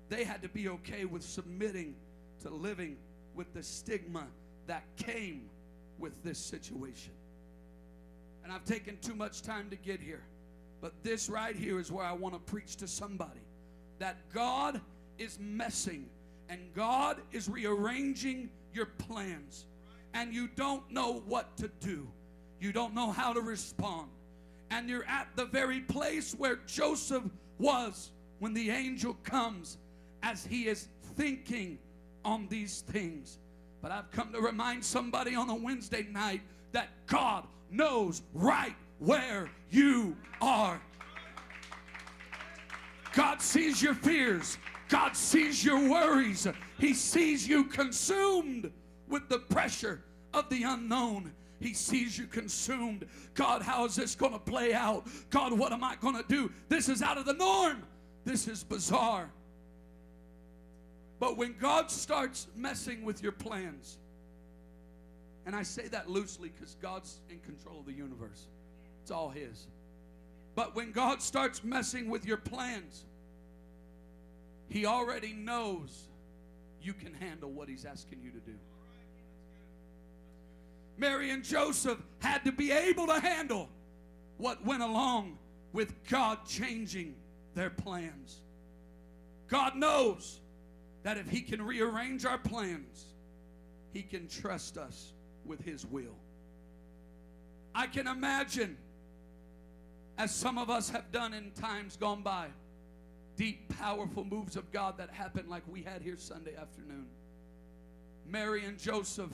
They 0.10 0.23
had 0.23 0.41
to 0.41 0.49
be 0.49 0.69
okay 0.69 1.06
with 1.06 1.23
submitting 1.23 1.95
to 2.41 2.49
living 2.49 2.97
with 3.36 3.54
the 3.54 3.63
stigma 3.63 4.28
that 4.67 4.84
came 4.97 5.49
with 5.99 6.23
this 6.23 6.38
situation. 6.38 7.13
And 8.43 8.52
I've 8.52 8.65
taken 8.65 8.97
too 9.02 9.15
much 9.15 9.41
time 9.41 9.69
to 9.69 9.75
get 9.75 9.99
here. 9.99 10.23
But 10.82 10.93
this 11.04 11.30
right 11.30 11.56
here 11.56 11.80
is 11.80 11.91
where 11.91 12.06
I 12.06 12.13
want 12.13 12.34
to 12.34 12.39
preach 12.39 12.78
to 12.78 12.88
somebody 12.88 13.41
that 13.99 14.17
God 14.34 14.80
is 15.17 15.38
messing 15.39 16.08
and 16.47 16.60
God 16.73 17.17
is 17.32 17.49
rearranging 17.49 18.49
your 18.73 18.86
plans 18.86 19.65
and 20.13 20.34
you 20.34 20.47
don't 20.56 20.89
know 20.89 21.21
what 21.28 21.56
to 21.58 21.69
do. 21.80 22.08
You 22.60 22.71
don't 22.71 22.93
know 22.93 23.12
how 23.12 23.34
to 23.34 23.41
respond. 23.41 24.08
And 24.71 24.89
you're 24.89 25.06
at 25.06 25.28
the 25.36 25.45
very 25.45 25.82
place 25.82 26.34
where 26.34 26.58
Joseph 26.67 27.23
was 27.60 28.12
when 28.39 28.54
the 28.54 28.69
angel 28.69 29.15
comes 29.24 29.78
as 30.24 30.45
he 30.45 30.67
is 30.67 30.88
thinking 31.15 31.78
on 32.26 32.48
these 32.50 32.82
things. 32.82 33.38
But 33.82 33.91
I've 33.91 34.12
come 34.12 34.32
to 34.34 34.41
remind 34.41 34.84
somebody 34.84 35.36
on 35.36 35.50
a 35.50 35.56
Wednesday 35.56 36.08
night 36.10 36.41
that 36.72 36.89
God 37.08 37.45
knows 37.69 38.22
right 38.34 38.76
where 39.00 39.50
you 39.69 40.15
are. 40.41 40.82
God 43.13 43.41
sees 43.41 43.82
your 43.82 43.95
fears. 43.95 44.58
God 44.89 45.15
sees 45.15 45.63
your 45.63 45.89
worries. 45.89 46.48
He 46.80 46.93
sees 46.93 47.48
you 47.48 47.65
consumed 47.65 48.72
with 49.08 49.30
the 49.30 49.39
pressure 49.39 50.04
of 50.34 50.50
the 50.50 50.63
unknown. 50.63 51.32
He 51.60 51.74
sees 51.74 52.17
you 52.17 52.26
consumed. 52.26 53.06
God, 53.34 53.62
how 53.62 53.86
is 53.86 53.95
this 53.95 54.15
going 54.15 54.34
to 54.34 54.39
play 54.39 54.74
out? 54.74 55.08
God, 55.30 55.58
what 55.58 55.74
am 55.74 55.84
I 55.84 55.95
going 55.95 56.15
to 56.15 56.26
do? 56.28 56.52
This 56.69 56.88
is 56.88 57.02
out 57.02 57.17
of 57.17 57.26
the 57.26 57.34
norm. 57.34 57.84
This 58.24 58.48
is 58.48 58.63
bizarre. 58.63 59.30
But 61.19 61.36
when 61.36 61.56
God 61.60 61.91
starts 61.91 62.48
messing 62.56 63.04
with 63.04 63.22
your 63.22 63.34
plans, 63.34 63.98
and 65.45 65.56
I 65.56 65.63
say 65.63 65.88
that 65.89 66.10
loosely 66.10 66.50
because 66.50 66.76
God's 66.82 67.19
in 67.30 67.39
control 67.39 67.80
of 67.80 67.86
the 67.86 67.93
universe, 67.93 68.48
it's 69.02 69.12
all 69.12 69.30
His. 69.30 69.67
But 70.56 70.76
when 70.76 70.91
God 70.91 71.22
starts 71.22 71.63
messing 71.63 72.10
with 72.10 72.26
your 72.26 72.38
plans, 72.38 73.04
He 74.69 74.86
already 74.86 75.34
knows 75.34 76.08
you 76.82 76.93
can 76.93 77.13
handle 77.13 77.52
what 77.52 77.67
He's 77.67 77.84
asking 77.84 78.22
you 78.22 78.32
to 78.32 78.39
do. 78.39 78.56
Mary 80.99 81.31
and 81.31 81.43
Joseph 81.43 81.97
had 82.19 82.43
to 82.43 82.51
be 82.51 82.71
able 82.71 83.07
to 83.07 83.19
handle 83.19 83.69
what 84.38 84.63
went 84.65 84.83
along 84.83 85.38
with 85.71 85.93
God 86.09 86.39
changing 86.45 87.15
their 87.55 87.69
plans. 87.69 88.41
God 89.47 89.75
knows 89.75 90.41
that 91.03 91.17
if 91.17 91.29
He 91.29 91.41
can 91.41 91.62
rearrange 91.62 92.25
our 92.25 92.38
plans, 92.38 93.05
He 93.93 94.01
can 94.01 94.27
trust 94.27 94.77
us 94.77 95.13
with 95.45 95.63
His 95.63 95.85
will. 95.85 96.15
I 97.73 97.88
can 97.88 98.07
imagine, 98.07 98.77
as 100.17 100.35
some 100.35 100.57
of 100.57 100.69
us 100.69 100.89
have 100.89 101.12
done 101.12 101.33
in 101.33 101.51
times 101.51 101.95
gone 101.95 102.23
by, 102.23 102.47
deep, 103.38 103.73
powerful 103.77 104.25
moves 104.25 104.57
of 104.57 104.69
God 104.71 104.97
that 104.97 105.09
happened 105.09 105.47
like 105.47 105.63
we 105.65 105.81
had 105.81 106.01
here 106.01 106.17
Sunday 106.17 106.55
afternoon. 106.57 107.07
Mary 108.27 108.65
and 108.65 108.77
Joseph 108.77 109.31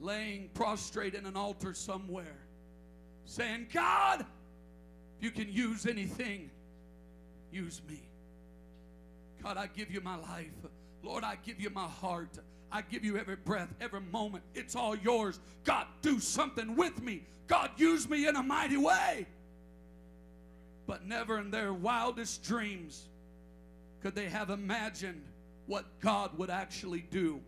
laying 0.00 0.48
prostrate 0.54 1.14
in 1.14 1.26
an 1.26 1.36
altar 1.36 1.74
somewhere, 1.74 2.38
saying, 3.24 3.68
God, 3.72 4.20
if 5.18 5.24
you 5.24 5.30
can 5.30 5.52
use 5.52 5.86
anything, 5.86 6.50
use 7.52 7.80
me. 7.88 8.02
God, 9.42 9.56
I 9.56 9.66
give 9.66 9.90
you 9.90 10.00
my 10.00 10.16
life. 10.16 10.50
Lord, 11.02 11.22
I 11.22 11.36
give 11.44 11.60
you 11.60 11.70
my 11.70 11.86
heart. 11.86 12.38
I 12.72 12.82
give 12.82 13.04
you 13.04 13.18
every 13.18 13.36
breath, 13.36 13.72
every 13.80 14.00
moment. 14.00 14.42
It's 14.54 14.74
all 14.74 14.96
yours. 14.96 15.38
God, 15.64 15.86
do 16.02 16.18
something 16.18 16.76
with 16.76 17.02
me. 17.02 17.22
God, 17.46 17.70
use 17.76 18.08
me 18.08 18.26
in 18.26 18.36
a 18.36 18.42
mighty 18.42 18.78
way. 18.78 19.26
But 20.86 21.06
never 21.06 21.38
in 21.38 21.50
their 21.50 21.72
wildest 21.72 22.42
dreams 22.42 23.08
could 24.02 24.14
they 24.14 24.28
have 24.28 24.50
imagined 24.50 25.22
what 25.66 25.84
God 26.00 26.36
would 26.36 26.50
actually 26.50 27.04
do 27.10 27.40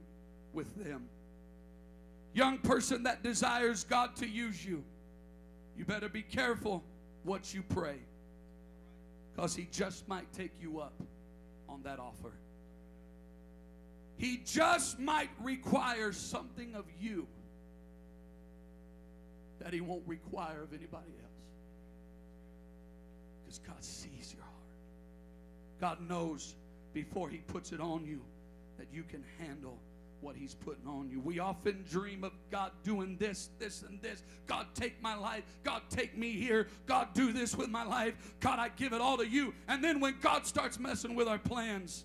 with 0.53 0.75
them. 0.83 1.09
Young 2.37 2.59
person 2.59 3.05
that 3.05 3.23
desires 3.23 3.85
God 3.85 4.15
to 4.17 4.29
use 4.29 4.63
you, 4.63 4.85
you 5.75 5.87
better 5.87 6.11
be 6.11 6.21
careful 6.21 6.85
what 7.23 7.55
you 7.55 7.63
pray 7.63 7.97
because 9.35 9.57
He 9.57 9.67
just 9.73 10.07
might 10.07 10.31
take 10.35 10.51
you 10.61 10.79
up 10.79 10.93
on 11.67 11.83
that 11.85 11.99
offer. 11.99 12.33
He 14.19 14.43
just 14.45 14.99
might 14.99 15.31
require 15.41 16.13
something 16.13 16.75
of 16.75 16.85
you 17.01 17.27
that 19.61 19.73
He 19.73 19.81
won't 19.81 20.07
require 20.07 20.63
of 20.63 20.75
anybody 20.75 21.15
else. 21.23 21.33
Because 23.47 23.61
God 23.61 23.83
sees 23.83 24.35
your 24.35 24.43
heart. 24.43 24.55
God 25.81 26.07
knows 26.07 26.55
before 26.93 27.31
He 27.31 27.39
puts 27.39 27.73
it 27.73 27.81
on 27.81 28.05
you 28.05 28.21
that 28.77 28.89
you 28.93 29.05
can 29.05 29.25
handle 29.39 29.79
what 30.27 30.35
He's 30.35 30.55
putting 30.57 30.89
on 30.89 31.09
you. 31.09 31.21
We 31.21 31.39
often 31.39 31.85
dream 31.89 32.25
of 32.25 32.33
God 32.51 32.73
doing 32.83 33.17
this, 33.17 33.49
this, 33.61 33.83
and 33.83 34.03
this. 34.03 34.25
God, 34.49 34.67
take 34.75 35.01
my 35.01 35.15
life. 35.15 35.45
God, 35.63 35.83
take 35.89 36.19
me 36.19 36.33
here. 36.33 36.67
God, 36.87 37.15
do 37.15 37.33
this 37.33 37.55
with 37.55 37.69
my 37.69 37.85
life. 37.85 38.15
God, 38.41 38.59
I 38.59 38.71
give 38.71 38.93
it 38.93 39.01
all 39.01 39.17
to 39.19 39.27
you. 39.27 39.55
And 39.69 39.85
then 39.85 40.01
when 40.01 40.17
God 40.21 40.45
starts 40.45 40.81
messing 40.81 41.15
with 41.15 41.29
our 41.29 41.39
plans, 41.39 42.05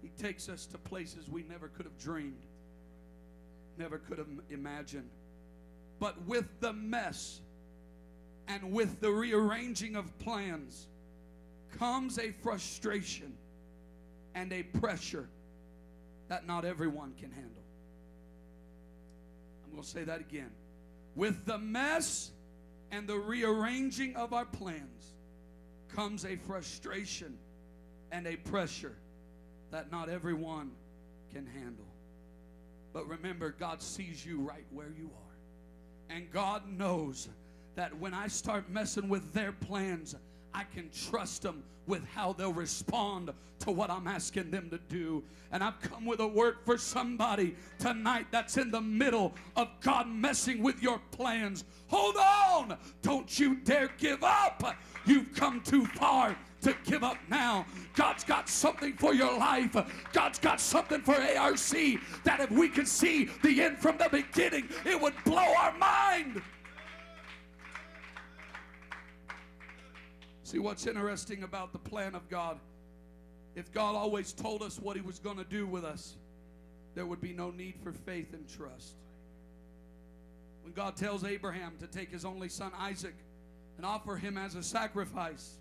He 0.00 0.08
takes 0.22 0.48
us 0.48 0.66
to 0.66 0.78
places 0.78 1.28
we 1.28 1.42
never 1.42 1.66
could 1.66 1.84
have 1.84 1.98
dreamed, 1.98 2.46
never 3.76 3.98
could 3.98 4.18
have 4.18 4.28
imagined. 4.48 5.10
But 5.98 6.26
with 6.26 6.46
the 6.60 6.72
mess 6.72 7.40
and 8.46 8.70
with 8.70 9.00
the 9.00 9.10
rearranging 9.10 9.96
of 9.96 10.16
plans 10.20 10.86
comes 11.76 12.20
a 12.20 12.30
frustration 12.30 13.34
and 14.36 14.52
a 14.52 14.62
pressure 14.62 15.28
that 16.28 16.46
not 16.46 16.64
everyone 16.64 17.14
can 17.18 17.30
handle. 17.30 17.62
I'm 19.64 19.72
going 19.72 19.82
to 19.82 19.88
say 19.88 20.04
that 20.04 20.20
again. 20.20 20.50
With 21.14 21.44
the 21.44 21.58
mess 21.58 22.30
and 22.90 23.08
the 23.08 23.18
rearranging 23.18 24.16
of 24.16 24.32
our 24.32 24.44
plans 24.44 25.14
comes 25.94 26.24
a 26.24 26.36
frustration 26.36 27.38
and 28.12 28.26
a 28.26 28.36
pressure 28.36 28.96
that 29.70 29.90
not 29.90 30.08
everyone 30.08 30.70
can 31.32 31.46
handle. 31.46 31.86
But 32.92 33.08
remember, 33.08 33.54
God 33.58 33.82
sees 33.82 34.24
you 34.24 34.40
right 34.40 34.64
where 34.70 34.92
you 34.96 35.10
are. 35.14 36.14
And 36.14 36.30
God 36.30 36.68
knows 36.68 37.28
that 37.74 37.96
when 37.98 38.14
I 38.14 38.28
start 38.28 38.70
messing 38.70 39.08
with 39.08 39.32
their 39.32 39.52
plans, 39.52 40.14
I 40.56 40.64
can 40.74 40.88
trust 41.10 41.42
them 41.42 41.62
with 41.86 42.02
how 42.14 42.32
they'll 42.32 42.52
respond 42.52 43.30
to 43.58 43.70
what 43.70 43.90
I'm 43.90 44.08
asking 44.08 44.50
them 44.50 44.70
to 44.70 44.78
do. 44.88 45.22
And 45.52 45.62
I've 45.62 45.78
come 45.82 46.06
with 46.06 46.20
a 46.20 46.26
word 46.26 46.56
for 46.64 46.78
somebody 46.78 47.54
tonight 47.78 48.28
that's 48.30 48.56
in 48.56 48.70
the 48.70 48.80
middle 48.80 49.34
of 49.54 49.68
God 49.82 50.08
messing 50.08 50.62
with 50.62 50.82
your 50.82 50.98
plans. 51.10 51.64
Hold 51.88 52.16
on. 52.16 52.78
Don't 53.02 53.38
you 53.38 53.56
dare 53.56 53.90
give 53.98 54.24
up. 54.24 54.76
You've 55.04 55.34
come 55.34 55.60
too 55.60 55.84
far 55.84 56.34
to 56.62 56.74
give 56.86 57.04
up 57.04 57.18
now. 57.28 57.66
God's 57.94 58.24
got 58.24 58.48
something 58.48 58.94
for 58.94 59.12
your 59.12 59.38
life. 59.38 59.76
God's 60.14 60.38
got 60.38 60.58
something 60.58 61.02
for 61.02 61.14
ARC 61.14 61.58
that 62.24 62.40
if 62.40 62.50
we 62.50 62.70
could 62.70 62.88
see 62.88 63.28
the 63.42 63.62
end 63.62 63.78
from 63.78 63.98
the 63.98 64.08
beginning, 64.10 64.70
it 64.86 64.98
would 64.98 65.14
blow 65.24 65.52
our 65.58 65.76
mind. 65.76 66.40
See, 70.46 70.60
what's 70.60 70.86
interesting 70.86 71.42
about 71.42 71.72
the 71.72 71.80
plan 71.80 72.14
of 72.14 72.28
God, 72.28 72.60
if 73.56 73.72
God 73.72 73.96
always 73.96 74.32
told 74.32 74.62
us 74.62 74.78
what 74.78 74.94
He 74.94 75.02
was 75.02 75.18
going 75.18 75.38
to 75.38 75.44
do 75.44 75.66
with 75.66 75.84
us, 75.84 76.14
there 76.94 77.04
would 77.04 77.20
be 77.20 77.32
no 77.32 77.50
need 77.50 77.74
for 77.82 77.90
faith 77.90 78.32
and 78.32 78.48
trust. 78.48 78.94
When 80.62 80.72
God 80.72 80.94
tells 80.94 81.24
Abraham 81.24 81.72
to 81.80 81.88
take 81.88 82.12
his 82.12 82.24
only 82.24 82.48
son 82.48 82.70
Isaac 82.78 83.16
and 83.76 83.84
offer 83.84 84.14
him 84.14 84.38
as 84.38 84.54
a 84.54 84.62
sacrifice, 84.62 85.56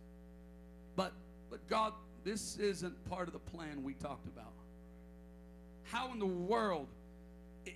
but 0.95 1.13
but 1.50 1.67
God, 1.67 1.93
this 2.24 2.58
isn't 2.58 3.10
part 3.10 3.26
of 3.28 3.34
the 3.34 3.39
plan 3.39 3.82
we 3.84 3.95
talked 3.95 4.28
about. 4.28 4.54
How 5.86 6.12
in 6.12 6.19
the 6.19 6.28
world? 6.28 6.89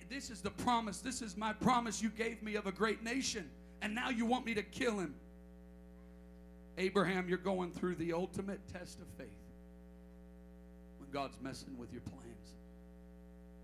This 0.08 0.30
is 0.30 0.42
the 0.42 0.50
promise. 0.50 1.00
This 1.00 1.22
is 1.22 1.36
my 1.36 1.54
promise 1.54 2.00
you 2.00 2.10
gave 2.10 2.40
me 2.40 2.54
of 2.54 2.68
a 2.68 2.72
great 2.72 3.02
nation, 3.02 3.50
and 3.82 3.96
now 3.96 4.10
you 4.10 4.26
want 4.26 4.46
me 4.46 4.54
to 4.54 4.62
kill 4.62 4.96
him. 4.96 5.12
Abraham, 6.80 7.28
you're 7.28 7.36
going 7.36 7.72
through 7.72 7.96
the 7.96 8.14
ultimate 8.14 8.60
test 8.72 9.00
of 9.00 9.06
faith 9.18 9.28
when 10.98 11.10
God's 11.10 11.36
messing 11.42 11.76
with 11.78 11.92
your 11.92 12.00
plans. 12.00 12.54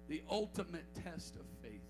The 0.09 0.22
ultimate 0.31 0.85
test 1.02 1.37
of 1.37 1.46
faith. 1.62 1.81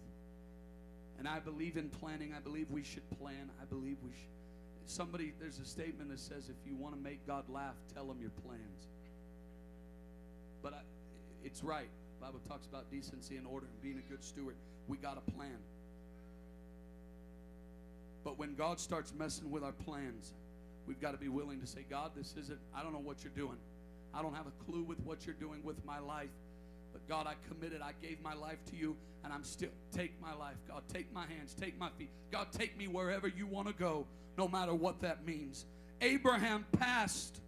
And 1.18 1.26
I 1.26 1.40
believe 1.40 1.76
in 1.76 1.88
planning. 1.88 2.32
I 2.32 2.38
believe 2.38 2.70
we 2.70 2.84
should 2.84 3.02
plan. 3.18 3.50
I 3.60 3.64
believe 3.64 3.96
we 4.04 4.10
should. 4.12 4.30
Somebody, 4.86 5.32
there's 5.40 5.58
a 5.58 5.64
statement 5.64 6.10
that 6.10 6.20
says, 6.20 6.48
if 6.48 6.56
you 6.64 6.76
want 6.76 6.94
to 6.94 7.00
make 7.00 7.26
God 7.26 7.48
laugh, 7.48 7.74
tell 7.92 8.08
him 8.08 8.20
your 8.20 8.30
plans. 8.46 8.86
But 10.62 10.74
I, 10.74 10.80
it's 11.42 11.64
right. 11.64 11.88
The 12.20 12.26
Bible 12.26 12.40
talks 12.48 12.66
about 12.66 12.88
decency 12.88 13.36
and 13.36 13.48
order 13.48 13.66
and 13.66 13.82
being 13.82 13.98
a 13.98 14.10
good 14.10 14.22
steward. 14.22 14.54
We 14.86 14.96
got 14.96 15.18
a 15.18 15.30
plan. 15.32 15.58
But 18.22 18.38
when 18.38 18.54
God 18.54 18.78
starts 18.78 19.12
messing 19.12 19.50
with 19.50 19.64
our 19.64 19.72
plans, 19.72 20.32
We've 20.86 21.00
got 21.00 21.12
to 21.12 21.18
be 21.18 21.28
willing 21.28 21.60
to 21.60 21.66
say, 21.66 21.84
God, 21.88 22.12
this 22.16 22.34
isn't, 22.38 22.58
I 22.74 22.82
don't 22.82 22.92
know 22.92 23.00
what 23.00 23.24
you're 23.24 23.32
doing. 23.34 23.58
I 24.14 24.22
don't 24.22 24.34
have 24.34 24.46
a 24.46 24.64
clue 24.64 24.82
with 24.82 25.00
what 25.00 25.26
you're 25.26 25.34
doing 25.34 25.62
with 25.62 25.84
my 25.84 25.98
life. 25.98 26.30
But 26.92 27.06
God, 27.08 27.26
I 27.26 27.34
committed. 27.48 27.82
I 27.82 27.92
gave 28.00 28.22
my 28.22 28.34
life 28.34 28.64
to 28.70 28.76
you, 28.76 28.96
and 29.24 29.32
I'm 29.32 29.44
still, 29.44 29.68
take 29.92 30.20
my 30.20 30.34
life. 30.34 30.56
God, 30.68 30.82
take 30.92 31.12
my 31.12 31.26
hands, 31.26 31.54
take 31.54 31.78
my 31.78 31.90
feet. 31.98 32.10
God, 32.32 32.48
take 32.52 32.78
me 32.78 32.86
wherever 32.86 33.28
you 33.28 33.46
want 33.46 33.68
to 33.68 33.74
go, 33.74 34.06
no 34.38 34.48
matter 34.48 34.74
what 34.74 35.00
that 35.02 35.26
means. 35.26 35.66
Abraham 36.00 36.64
passed 36.72 37.40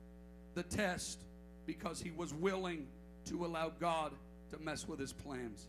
the 0.55 0.63
test 0.63 1.23
because 1.65 2.01
he 2.01 2.11
was 2.11 2.35
willing 2.35 2.87
to 3.27 3.47
allow 3.47 3.71
God 3.81 4.13
to 4.51 4.59
mess 4.59 4.89
with 4.89 4.99
his 4.99 5.13
plans. 5.13 5.69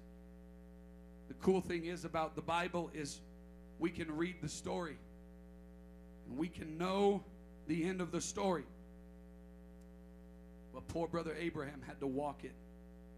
The 1.28 1.34
cool 1.36 1.62
thing 1.62 1.86
is 1.86 2.06
about 2.06 2.36
the 2.36 2.42
Bible 2.42 2.90
is 2.94 3.22
we 3.78 3.92
can 3.92 4.12
read 4.16 4.36
the 4.42 4.50
story 4.50 4.98
and 6.28 6.38
we 6.38 6.48
can 6.48 6.78
know 6.78 7.24
the 7.70 7.86
end 7.86 8.02
of 8.02 8.12
the 8.12 8.20
story. 8.20 8.64
But 10.74 10.88
poor 10.88 11.08
brother 11.08 11.36
Abraham 11.40 11.82
had 11.86 12.00
to 12.00 12.08
walk 12.08 12.44
it 12.44 12.54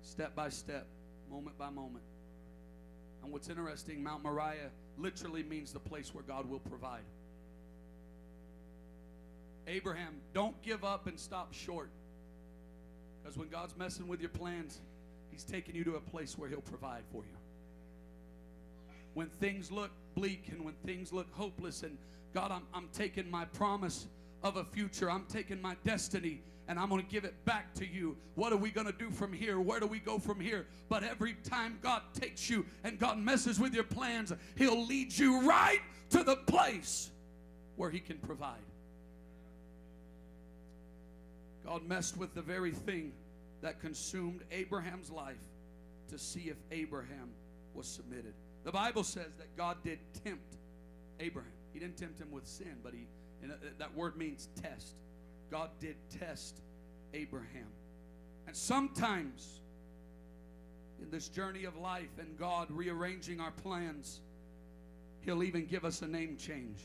step 0.01 0.35
by 0.35 0.49
step, 0.49 0.87
moment 1.31 1.57
by 1.57 1.69
moment. 1.69 2.03
And 3.23 3.31
what's 3.31 3.47
interesting, 3.47 4.03
Mount 4.03 4.23
Moriah 4.23 4.71
literally 4.97 5.43
means 5.43 5.71
the 5.71 5.79
place 5.79 6.13
where 6.13 6.23
God 6.23 6.49
will 6.49 6.59
provide. 6.59 7.03
Abraham, 9.67 10.15
don't 10.33 10.59
give 10.63 10.83
up 10.83 11.07
and 11.07 11.17
stop 11.17 11.53
short. 11.53 11.89
Because 13.21 13.37
when 13.37 13.47
God's 13.47 13.77
messing 13.77 14.07
with 14.07 14.19
your 14.19 14.31
plans, 14.31 14.81
He's 15.31 15.45
taking 15.45 15.75
you 15.75 15.85
to 15.85 15.95
a 15.95 16.01
place 16.01 16.37
where 16.37 16.49
He'll 16.49 16.59
provide 16.59 17.03
for 17.11 17.23
you. 17.23 17.37
When 19.13 19.27
things 19.27 19.71
look 19.71 19.91
bleak 20.13 20.49
and 20.49 20.65
when 20.65 20.73
things 20.85 21.13
look 21.13 21.31
hopeless, 21.31 21.83
and 21.83 21.97
God, 22.33 22.51
I'm, 22.51 22.63
I'm 22.73 22.89
taking 22.91 23.29
my 23.31 23.45
promise 23.45 24.07
of 24.43 24.57
a 24.57 24.63
future. 24.63 25.09
I'm 25.09 25.25
taking 25.25 25.61
my 25.61 25.75
destiny 25.83 26.41
and 26.67 26.79
I'm 26.79 26.89
going 26.89 27.03
to 27.03 27.09
give 27.09 27.25
it 27.25 27.43
back 27.45 27.73
to 27.75 27.85
you. 27.85 28.15
What 28.35 28.53
are 28.53 28.57
we 28.57 28.71
going 28.71 28.87
to 28.87 28.93
do 28.93 29.11
from 29.11 29.33
here? 29.33 29.59
Where 29.59 29.79
do 29.79 29.87
we 29.87 29.99
go 29.99 30.19
from 30.19 30.39
here? 30.39 30.67
But 30.89 31.03
every 31.03 31.33
time 31.43 31.77
God 31.81 32.01
takes 32.13 32.49
you 32.49 32.65
and 32.83 32.97
God 32.97 33.17
messes 33.17 33.59
with 33.59 33.73
your 33.73 33.83
plans, 33.83 34.31
He'll 34.55 34.85
lead 34.85 35.17
you 35.17 35.41
right 35.41 35.81
to 36.11 36.23
the 36.23 36.37
place 36.37 37.09
where 37.75 37.89
He 37.89 37.99
can 37.99 38.17
provide. 38.19 38.55
God 41.65 41.87
messed 41.87 42.17
with 42.17 42.33
the 42.33 42.41
very 42.41 42.71
thing 42.71 43.11
that 43.61 43.79
consumed 43.79 44.41
Abraham's 44.51 45.11
life 45.11 45.35
to 46.09 46.17
see 46.17 46.49
if 46.49 46.57
Abraham 46.71 47.29
was 47.73 47.87
submitted. 47.87 48.33
The 48.63 48.71
Bible 48.71 49.03
says 49.03 49.31
that 49.37 49.55
God 49.57 49.77
did 49.83 49.99
tempt 50.23 50.57
Abraham. 51.19 51.51
He 51.73 51.79
didn't 51.79 51.97
tempt 51.97 52.19
him 52.19 52.31
with 52.31 52.47
sin, 52.47 52.75
but 52.83 52.93
he 52.93 53.07
and 53.41 53.53
that 53.77 53.95
word 53.95 54.17
means 54.17 54.49
test. 54.61 54.95
God 55.49 55.69
did 55.79 55.95
test 56.19 56.61
Abraham. 57.13 57.67
And 58.47 58.55
sometimes 58.55 59.61
in 61.01 61.09
this 61.09 61.29
journey 61.29 61.65
of 61.65 61.75
life 61.77 62.19
and 62.19 62.37
God 62.37 62.67
rearranging 62.69 63.39
our 63.39 63.51
plans, 63.51 64.21
He'll 65.21 65.43
even 65.43 65.65
give 65.65 65.85
us 65.85 66.01
a 66.01 66.07
name 66.07 66.37
change. 66.37 66.79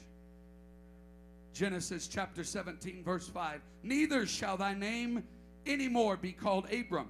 Genesis 1.55 2.07
chapter 2.07 2.45
17, 2.45 3.03
verse 3.03 3.29
5. 3.29 3.61
Neither 3.83 4.27
shall 4.27 4.57
thy 4.57 4.75
name 4.75 5.25
anymore 5.65 6.17
be 6.17 6.33
called 6.33 6.71
Abram, 6.71 7.09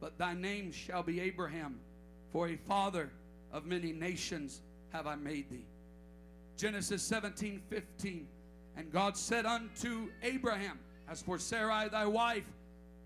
but 0.00 0.18
thy 0.18 0.34
name 0.34 0.70
shall 0.70 1.02
be 1.02 1.20
Abraham, 1.20 1.80
for 2.30 2.48
a 2.48 2.56
father 2.56 3.10
of 3.52 3.64
many 3.64 3.92
nations 3.92 4.60
have 4.92 5.06
I 5.06 5.14
made 5.14 5.48
thee. 5.50 5.64
Genesis 6.56 7.02
17, 7.02 7.62
15. 7.70 8.28
And 8.76 8.92
God 8.92 9.16
said 9.16 9.46
unto 9.46 10.10
Abraham, 10.22 10.78
As 11.08 11.22
for 11.22 11.38
Sarai 11.38 11.88
thy 11.88 12.06
wife, 12.06 12.44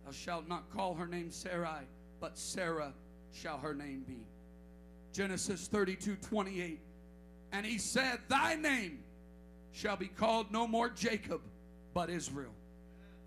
thou 0.05 0.13
shalt 0.13 0.49
not 0.49 0.71
call 0.71 0.95
her 0.95 1.07
name 1.07 1.31
Sarai, 1.31 1.85
but 2.21 2.39
Sarah 2.39 2.93
shall 3.33 3.59
her 3.59 3.75
name 3.75 4.05
be. 4.07 4.27
Genesis 5.13 5.69
32, 5.69 6.17
28. 6.17 6.81
And 7.53 7.65
he 7.65 7.79
said, 7.79 8.19
Thy 8.29 8.57
name 8.57 8.99
shall 9.73 9.97
be 9.97 10.09
called 10.09 10.51
no 10.53 10.67
more 10.67 10.89
Jacob, 10.89 11.41
but 11.93 12.11
Israel. 12.11 12.55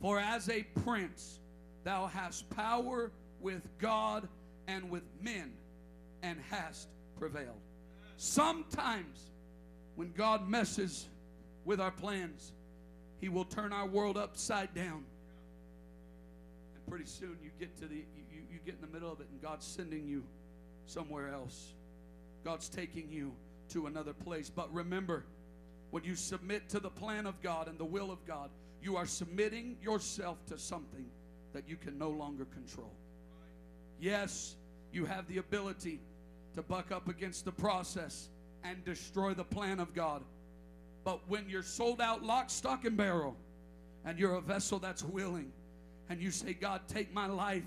For 0.01 0.19
as 0.19 0.49
a 0.49 0.63
prince 0.83 1.39
thou 1.83 2.07
hast 2.07 2.49
power 2.49 3.11
with 3.41 3.67
God 3.79 4.27
and 4.67 4.89
with 4.89 5.03
men, 5.21 5.53
and 6.23 6.39
hast 6.49 6.89
prevailed. 7.17 7.61
Sometimes 8.17 9.31
when 9.95 10.11
God 10.11 10.49
messes 10.49 11.07
with 11.67 11.81
our 11.81 11.91
plans, 11.91 12.53
He 13.19 13.29
will 13.29 13.43
turn 13.43 13.73
our 13.73 13.85
world 13.85 14.17
upside 14.17 14.73
down. 14.73 15.03
And 16.73 16.87
pretty 16.87 17.05
soon 17.05 17.37
you 17.43 17.51
get 17.59 17.77
to 17.77 17.87
the 17.87 17.95
you, 17.95 18.41
you 18.49 18.59
get 18.65 18.75
in 18.75 18.81
the 18.81 18.87
middle 18.87 19.11
of 19.11 19.19
it, 19.19 19.27
and 19.29 19.41
God's 19.41 19.65
sending 19.67 20.07
you 20.07 20.23
somewhere 20.85 21.29
else. 21.29 21.73
God's 22.43 22.69
taking 22.69 23.11
you 23.11 23.33
to 23.69 23.87
another 23.87 24.13
place. 24.13 24.49
But 24.49 24.73
remember, 24.73 25.25
when 25.91 26.05
you 26.05 26.15
submit 26.15 26.69
to 26.69 26.79
the 26.79 26.89
plan 26.89 27.27
of 27.27 27.41
God 27.41 27.67
and 27.67 27.77
the 27.77 27.85
will 27.85 28.11
of 28.11 28.25
God, 28.25 28.49
you 28.81 28.95
are 28.95 29.05
submitting 29.05 29.75
yourself 29.81 30.37
to 30.45 30.57
something 30.57 31.05
that 31.53 31.67
you 31.67 31.75
can 31.75 31.97
no 31.97 32.09
longer 32.09 32.45
control. 32.45 32.93
Yes, 33.99 34.55
you 34.93 35.05
have 35.05 35.27
the 35.27 35.39
ability 35.39 35.99
to 36.55 36.61
buck 36.61 36.91
up 36.91 37.09
against 37.09 37.43
the 37.43 37.51
process 37.51 38.29
and 38.63 38.85
destroy 38.85 39.33
the 39.33 39.43
plan 39.43 39.81
of 39.81 39.93
God. 39.93 40.23
But 41.07 41.21
when 41.29 41.47
you're 41.47 41.63
sold 41.63 42.01
out 42.01 42.21
lock, 42.21 42.49
stock, 42.49 42.83
and 42.83 42.97
barrel, 42.97 43.37
and 44.03 44.19
you're 44.19 44.35
a 44.35 44.41
vessel 44.41 44.77
that's 44.77 45.05
willing, 45.05 45.53
and 46.09 46.21
you 46.21 46.31
say, 46.31 46.53
God, 46.53 46.81
take 46.89 47.13
my 47.13 47.27
life 47.27 47.63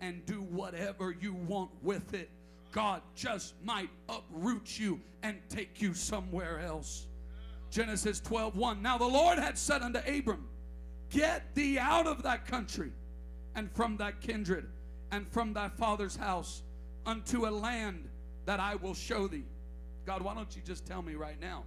and 0.00 0.24
do 0.26 0.42
whatever 0.42 1.10
you 1.20 1.34
want 1.34 1.72
with 1.82 2.14
it, 2.14 2.30
God 2.70 3.02
just 3.16 3.54
might 3.64 3.90
uproot 4.08 4.78
you 4.78 5.00
and 5.24 5.38
take 5.48 5.82
you 5.82 5.92
somewhere 5.92 6.60
else. 6.60 7.08
Genesis 7.68 8.20
12 8.20 8.56
1. 8.56 8.80
Now 8.80 8.96
the 8.96 9.04
Lord 9.04 9.38
had 9.38 9.58
said 9.58 9.82
unto 9.82 9.98
Abram, 9.98 10.46
Get 11.10 11.52
thee 11.56 11.80
out 11.80 12.06
of 12.06 12.22
thy 12.22 12.36
country 12.36 12.92
and 13.56 13.72
from 13.72 13.96
thy 13.96 14.12
kindred 14.12 14.68
and 15.10 15.26
from 15.32 15.52
thy 15.52 15.68
father's 15.68 16.14
house 16.14 16.62
unto 17.06 17.48
a 17.48 17.50
land 17.50 18.08
that 18.46 18.60
I 18.60 18.76
will 18.76 18.94
show 18.94 19.26
thee. 19.26 19.46
God, 20.06 20.22
why 20.22 20.32
don't 20.34 20.54
you 20.54 20.62
just 20.64 20.86
tell 20.86 21.02
me 21.02 21.16
right 21.16 21.40
now? 21.40 21.64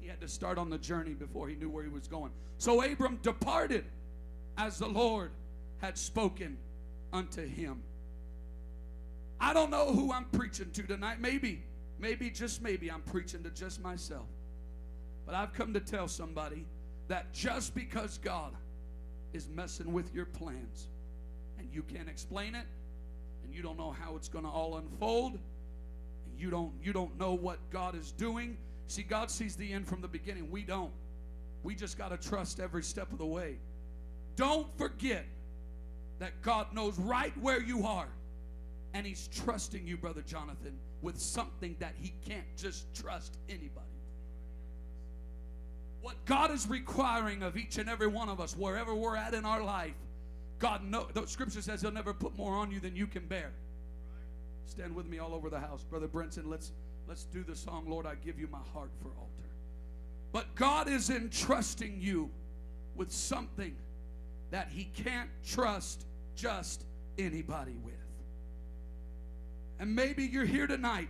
He 0.00 0.08
had 0.08 0.20
to 0.20 0.28
start 0.28 0.58
on 0.58 0.70
the 0.70 0.78
journey 0.78 1.14
before 1.14 1.48
he 1.48 1.54
knew 1.54 1.68
where 1.68 1.84
he 1.84 1.90
was 1.90 2.08
going. 2.08 2.32
So 2.58 2.82
Abram 2.82 3.18
departed 3.22 3.84
as 4.56 4.78
the 4.78 4.88
Lord 4.88 5.30
had 5.78 5.96
spoken 5.96 6.56
unto 7.12 7.46
him. 7.46 7.82
I 9.40 9.54
don't 9.54 9.70
know 9.70 9.92
who 9.92 10.12
I'm 10.12 10.26
preaching 10.26 10.70
to 10.72 10.82
tonight. 10.82 11.20
Maybe, 11.20 11.62
maybe, 11.98 12.30
just 12.30 12.62
maybe, 12.62 12.90
I'm 12.90 13.02
preaching 13.02 13.42
to 13.44 13.50
just 13.50 13.80
myself. 13.80 14.26
But 15.26 15.34
I've 15.34 15.52
come 15.52 15.72
to 15.74 15.80
tell 15.80 16.08
somebody 16.08 16.66
that 17.08 17.32
just 17.32 17.74
because 17.74 18.18
God 18.18 18.52
is 19.32 19.48
messing 19.48 19.92
with 19.92 20.14
your 20.14 20.26
plans 20.26 20.88
and 21.58 21.68
you 21.72 21.82
can't 21.82 22.08
explain 22.08 22.54
it 22.54 22.66
and 23.44 23.54
you 23.54 23.62
don't 23.62 23.78
know 23.78 23.90
how 23.90 24.16
it's 24.16 24.28
going 24.28 24.44
to 24.44 24.50
all 24.50 24.76
unfold 24.76 25.38
you 26.36 26.50
don't 26.50 26.72
you 26.82 26.92
don't 26.92 27.18
know 27.18 27.34
what 27.34 27.58
God 27.70 27.94
is 27.94 28.12
doing 28.12 28.56
see 28.90 29.02
God 29.02 29.30
sees 29.30 29.56
the 29.56 29.72
end 29.72 29.86
from 29.86 30.00
the 30.00 30.08
beginning 30.08 30.50
we 30.50 30.62
don't 30.62 30.92
we 31.62 31.74
just 31.74 31.98
got 31.98 32.08
to 32.08 32.28
trust 32.28 32.60
every 32.60 32.82
step 32.82 33.12
of 33.12 33.18
the 33.18 33.26
way 33.26 33.56
don't 34.36 34.66
forget 34.78 35.26
that 36.18 36.42
God 36.42 36.72
knows 36.72 36.98
right 36.98 37.36
where 37.40 37.62
you 37.62 37.86
are 37.86 38.08
and 38.94 39.06
he's 39.06 39.28
trusting 39.28 39.86
you 39.86 39.96
brother 39.96 40.22
Jonathan 40.22 40.78
with 41.02 41.18
something 41.18 41.76
that 41.78 41.94
he 42.00 42.12
can't 42.26 42.56
just 42.56 42.92
trust 42.94 43.38
anybody 43.48 43.86
what 46.02 46.24
God 46.24 46.50
is 46.50 46.68
requiring 46.68 47.42
of 47.42 47.56
each 47.56 47.78
and 47.78 47.88
every 47.88 48.06
one 48.06 48.28
of 48.28 48.40
us, 48.40 48.56
wherever 48.56 48.94
we're 48.94 49.16
at 49.16 49.34
in 49.34 49.44
our 49.44 49.62
life, 49.62 49.94
God 50.58 50.82
knows. 50.84 51.08
the 51.14 51.26
scripture 51.26 51.62
says 51.62 51.80
he'll 51.80 51.90
never 51.90 52.14
put 52.14 52.36
more 52.36 52.54
on 52.54 52.70
you 52.70 52.80
than 52.80 52.96
you 52.96 53.06
can 53.06 53.26
bear. 53.26 53.50
Stand 54.66 54.94
with 54.94 55.06
me 55.06 55.18
all 55.18 55.34
over 55.34 55.50
the 55.50 55.58
house. 55.58 55.82
Brother 55.84 56.06
Brenton, 56.06 56.48
let's 56.48 56.72
let's 57.10 57.24
do 57.24 57.42
the 57.42 57.56
song, 57.56 57.86
Lord, 57.88 58.06
I 58.06 58.14
give 58.14 58.38
you 58.38 58.46
my 58.46 58.60
heart 58.72 58.92
for 59.02 59.08
altar. 59.18 59.50
But 60.30 60.54
God 60.54 60.88
is 60.88 61.10
entrusting 61.10 61.98
you 62.00 62.30
with 62.94 63.10
something 63.10 63.74
that 64.52 64.68
he 64.70 64.84
can't 64.84 65.28
trust 65.44 66.06
just 66.36 66.84
anybody 67.18 67.74
with. 67.82 67.94
And 69.80 69.92
maybe 69.92 70.24
you're 70.24 70.44
here 70.44 70.68
tonight 70.68 71.08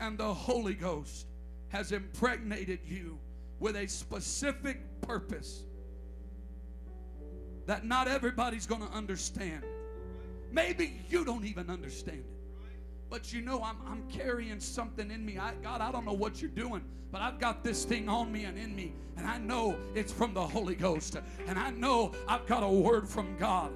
and 0.00 0.16
the 0.16 0.32
Holy 0.32 0.72
Ghost 0.72 1.26
has 1.68 1.92
impregnated 1.92 2.78
you 2.86 3.18
with 3.58 3.76
a 3.76 3.86
specific 3.86 4.80
purpose 5.02 5.64
that 7.66 7.84
not 7.84 8.08
everybody's 8.08 8.66
going 8.66 8.80
to 8.80 8.92
understand. 8.94 9.62
Maybe 10.50 11.02
you 11.10 11.26
don't 11.26 11.44
even 11.44 11.68
understand 11.68 12.20
it. 12.20 12.39
But 13.10 13.32
you 13.32 13.42
know, 13.42 13.62
I'm, 13.62 13.76
I'm 13.88 14.04
carrying 14.08 14.60
something 14.60 15.10
in 15.10 15.26
me. 15.26 15.36
I, 15.36 15.54
God, 15.62 15.80
I 15.80 15.90
don't 15.90 16.06
know 16.06 16.12
what 16.12 16.40
you're 16.40 16.50
doing, 16.50 16.82
but 17.10 17.20
I've 17.20 17.40
got 17.40 17.64
this 17.64 17.84
thing 17.84 18.08
on 18.08 18.30
me 18.30 18.44
and 18.44 18.56
in 18.56 18.74
me, 18.74 18.94
and 19.16 19.26
I 19.26 19.36
know 19.38 19.76
it's 19.96 20.12
from 20.12 20.32
the 20.32 20.46
Holy 20.46 20.76
Ghost, 20.76 21.16
and 21.48 21.58
I 21.58 21.70
know 21.70 22.12
I've 22.28 22.46
got 22.46 22.62
a 22.62 22.68
word 22.68 23.08
from 23.08 23.36
God. 23.36 23.72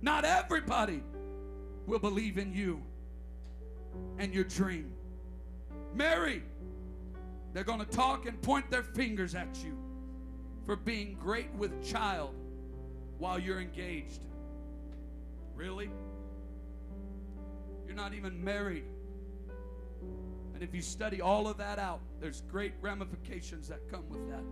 Not 0.00 0.24
everybody 0.24 1.02
will 1.86 1.98
believe 1.98 2.38
in 2.38 2.54
you 2.54 2.80
and 4.18 4.32
your 4.32 4.44
dream. 4.44 4.92
Mary, 5.92 6.42
they're 7.52 7.64
going 7.64 7.80
to 7.80 7.84
talk 7.84 8.26
and 8.26 8.40
point 8.42 8.70
their 8.70 8.82
fingers 8.82 9.34
at 9.34 9.58
you 9.64 9.76
for 10.66 10.76
being 10.76 11.16
great 11.20 11.52
with 11.54 11.84
child 11.84 12.34
while 13.18 13.38
you're 13.38 13.60
engaged. 13.60 14.20
Really? 15.54 15.90
You're 17.94 18.02
not 18.02 18.14
even 18.14 18.42
married. 18.42 18.82
And 20.52 20.64
if 20.64 20.74
you 20.74 20.82
study 20.82 21.20
all 21.20 21.46
of 21.46 21.58
that 21.58 21.78
out, 21.78 22.00
there's 22.20 22.40
great 22.50 22.72
ramifications 22.80 23.68
that 23.68 23.88
come 23.88 24.08
with 24.08 24.28
that. 24.30 24.42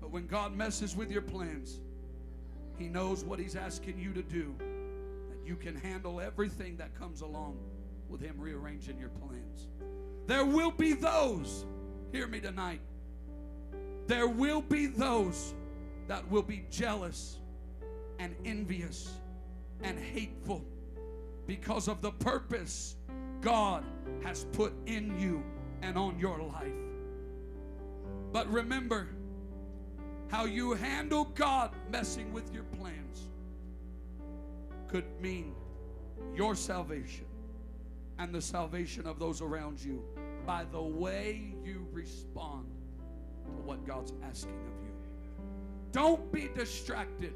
But 0.00 0.10
when 0.10 0.26
God 0.26 0.56
messes 0.56 0.96
with 0.96 1.08
your 1.08 1.22
plans, 1.22 1.78
He 2.78 2.88
knows 2.88 3.22
what 3.22 3.38
He's 3.38 3.54
asking 3.54 4.00
you 4.00 4.12
to 4.12 4.24
do, 4.24 4.56
that 4.58 5.46
you 5.46 5.54
can 5.54 5.76
handle 5.76 6.20
everything 6.20 6.76
that 6.78 6.98
comes 6.98 7.20
along 7.20 7.58
with 8.08 8.20
Him 8.20 8.34
rearranging 8.36 8.98
your 8.98 9.10
plans. 9.10 9.68
There 10.26 10.44
will 10.44 10.72
be 10.72 10.94
those, 10.94 11.64
hear 12.10 12.26
me 12.26 12.40
tonight, 12.40 12.80
there 14.08 14.26
will 14.26 14.62
be 14.62 14.86
those 14.86 15.54
that 16.08 16.28
will 16.28 16.42
be 16.42 16.64
jealous 16.72 17.38
and 18.18 18.34
envious 18.44 19.12
and 19.84 19.96
hateful 19.96 20.64
because 21.46 21.88
of 21.88 22.00
the 22.00 22.12
purpose 22.12 22.96
God 23.40 23.84
has 24.22 24.46
put 24.52 24.72
in 24.86 25.18
you 25.18 25.42
and 25.82 25.98
on 25.98 26.18
your 26.18 26.38
life. 26.38 26.72
But 28.32 28.50
remember 28.50 29.08
how 30.28 30.44
you 30.44 30.72
handle 30.72 31.24
God 31.24 31.72
messing 31.90 32.32
with 32.32 32.52
your 32.54 32.64
plans 32.64 33.28
could 34.88 35.04
mean 35.20 35.54
your 36.34 36.54
salvation 36.54 37.26
and 38.18 38.34
the 38.34 38.40
salvation 38.40 39.06
of 39.06 39.18
those 39.18 39.42
around 39.42 39.82
you 39.82 40.02
by 40.46 40.64
the 40.70 40.80
way 40.80 41.54
you 41.64 41.86
respond 41.92 42.66
to 43.44 43.50
what 43.64 43.86
God's 43.86 44.12
asking 44.22 44.52
of 44.52 44.84
you. 44.84 44.92
Don't 45.92 46.32
be 46.32 46.48
distracted 46.54 47.34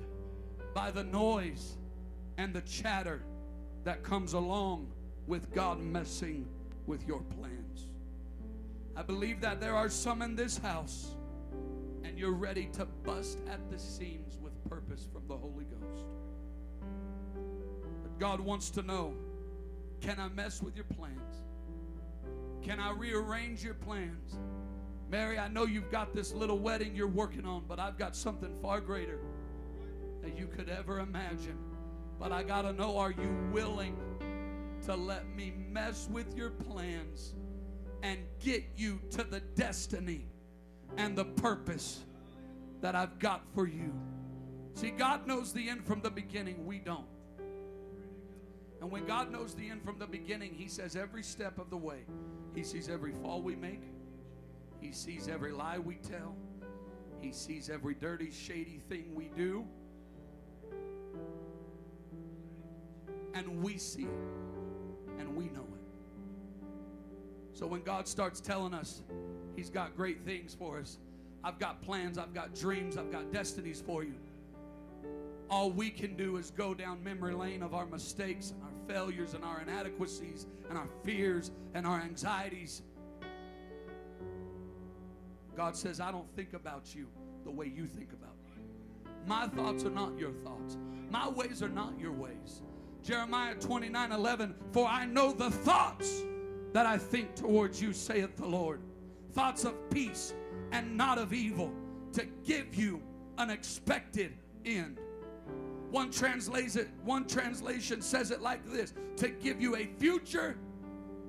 by 0.75 0.91
the 0.91 1.05
noise 1.05 1.77
and 2.39 2.55
the 2.55 2.63
chatter 2.63 3.23
that 3.87 4.03
comes 4.03 4.32
along 4.32 4.89
with 5.28 5.55
God 5.55 5.80
messing 5.80 6.45
with 6.89 7.07
your 7.07 7.20
plans. 7.20 7.87
I 8.97 9.03
believe 9.03 9.41
that 9.43 9.61
there 9.61 9.76
are 9.76 9.89
some 9.89 10.22
in 10.22 10.34
this 10.34 10.59
house, 10.59 11.14
and 12.03 12.18
you're 12.18 12.32
ready 12.32 12.68
to 12.72 12.84
bust 13.05 13.39
at 13.49 13.70
the 13.70 13.78
seams 13.78 14.39
with 14.43 14.53
purpose 14.68 15.07
from 15.12 15.22
the 15.28 15.37
Holy 15.37 15.66
Ghost. 15.66 16.05
But 18.03 18.18
God 18.18 18.41
wants 18.41 18.70
to 18.70 18.82
know 18.82 19.14
can 20.01 20.18
I 20.18 20.28
mess 20.30 20.61
with 20.61 20.74
your 20.74 20.84
plans? 20.87 21.45
Can 22.62 22.80
I 22.80 22.91
rearrange 22.91 23.62
your 23.62 23.74
plans? 23.74 24.37
Mary, 25.09 25.39
I 25.39 25.47
know 25.47 25.64
you've 25.64 25.93
got 25.93 26.12
this 26.12 26.34
little 26.34 26.59
wedding 26.59 26.97
you're 26.97 27.07
working 27.07 27.47
on, 27.47 27.62
but 27.68 27.78
I've 27.78 27.97
got 27.97 28.16
something 28.16 28.53
far 28.61 28.80
greater 28.80 29.20
that 30.22 30.37
you 30.37 30.49
could 30.49 30.68
ever 30.68 30.99
imagine. 30.99 31.57
But 32.19 32.33
I 32.33 32.43
got 32.43 32.62
to 32.62 32.73
know 32.73 32.99
are 32.99 33.11
you 33.11 33.37
willing 33.53 33.97
to 34.87 34.95
let 34.95 35.29
me 35.35 35.53
mess 35.71 36.09
with 36.11 36.37
your 36.37 36.51
plans 36.51 37.35
and 38.03 38.19
get 38.41 38.64
you 38.77 39.01
to 39.11 39.25
the 39.25 39.41
destiny 39.41 40.27
and 40.97 41.17
the 41.17 41.25
purpose 41.25 42.05
that 42.81 42.95
I've 42.95 43.19
got 43.19 43.43
for 43.55 43.67
you? 43.67 43.93
See, 44.75 44.91
God 44.91 45.27
knows 45.27 45.53
the 45.53 45.69
end 45.69 45.87
from 45.87 46.01
the 46.01 46.11
beginning, 46.11 46.67
we 46.67 46.79
don't. 46.79 47.07
And 48.81 48.91
when 48.91 49.07
God 49.07 49.33
knows 49.33 49.55
the 49.55 49.69
end 49.71 49.83
from 49.83 49.99
the 49.99 50.07
beginning, 50.07 50.53
He 50.55 50.69
says 50.69 50.97
every 50.97 51.23
step 51.23 51.59
of 51.59 51.71
the 51.71 51.77
way. 51.77 52.01
He 52.55 52.62
sees 52.62 52.89
every 52.89 53.12
fall 53.12 53.43
we 53.43 53.57
make, 53.57 53.83
He 54.81 54.93
sees 54.93 55.29
every 55.29 55.53
lie 55.53 55.79
we 55.79 55.97
tell, 55.97 56.37
He 57.21 57.33
sees 57.33 57.71
every 57.71 57.95
dirty, 57.95 58.31
shady 58.31 58.81
thing 58.89 59.14
we 59.14 59.31
do. 59.37 59.67
And 63.37 63.62
we 63.62 63.76
see 63.76 64.03
it, 64.03 65.18
and 65.18 65.37
we 65.37 65.45
know 65.45 65.61
it. 65.61 66.66
So 67.53 67.66
when 67.66 67.82
God 67.82 68.09
starts 68.09 68.41
telling 68.41 68.74
us 68.74 69.03
He's 69.55 69.70
got 69.70 69.97
great 69.97 70.24
things 70.24 70.55
for 70.55 70.78
us, 70.78 70.99
I've 71.45 71.59
got 71.59 71.82
plans, 71.82 72.18
I've 72.18 72.34
got 72.34 72.55
dreams, 72.55 72.97
I've 72.97 73.12
got 73.12 73.32
destinies 73.32 73.82
for 73.84 74.03
you 74.05 74.14
all 75.51 75.70
we 75.70 75.91
can 75.91 76.16
do 76.16 76.37
is 76.37 76.51
go 76.51 76.74
down 76.74 77.03
memory 77.03 77.34
lane 77.34 77.62
of 77.62 77.74
our 77.74 77.87
mistakes 77.87 78.51
and 78.51 78.62
our 78.62 78.95
failures 78.95 79.34
and 79.34 79.45
our 79.45 79.61
inadequacies 79.61 80.47
and 80.68 80.76
our 80.76 80.89
fears 81.05 81.51
and 81.74 81.87
our 81.87 82.01
anxieties. 82.01 82.82
God 85.57 85.76
says, 85.76 86.01
I 86.01 86.11
don't 86.11 86.30
think 86.34 86.53
about 86.53 86.95
you 86.95 87.07
the 87.45 87.51
way 87.51 87.66
you 87.74 87.87
think 87.87 88.12
about 88.12 88.34
me. 88.45 88.62
My 89.26 89.47
thoughts 89.49 89.84
are 89.84 89.91
not 89.91 90.18
your 90.18 90.32
thoughts, 90.45 90.76
my 91.11 91.28
ways 91.28 91.62
are 91.62 91.68
not 91.68 91.99
your 91.99 92.12
ways. 92.12 92.62
Jeremiah 93.03 93.55
29 93.55 94.13
11, 94.13 94.55
for 94.73 94.87
I 94.87 95.07
know 95.07 95.33
the 95.33 95.51
thoughts 95.51 96.23
that 96.73 96.87
I 96.87 96.99
think 96.99 97.35
towards 97.35 97.81
you, 97.81 97.93
saith 97.93 98.37
the 98.37 98.47
Lord. 98.47 98.81
Thoughts 99.33 99.65
of 99.65 99.75
peace 99.91 100.35
and 100.73 100.97
not 100.97 101.19
of 101.19 101.33
evil, 101.33 101.73
to 102.13 102.27
give 102.45 102.75
you 102.75 103.03
an 103.39 103.51
expected 103.51 104.33
end. 104.65 104.99
One 105.91 106.11
translation, 106.11 106.91
one 107.05 107.27
translation 107.27 108.03
says 108.03 108.31
it 108.31 108.43
like 108.43 108.65
this 108.71 108.93
to 109.17 109.29
give 109.29 109.61
you 109.61 109.77
a 109.77 109.87
future 109.99 110.57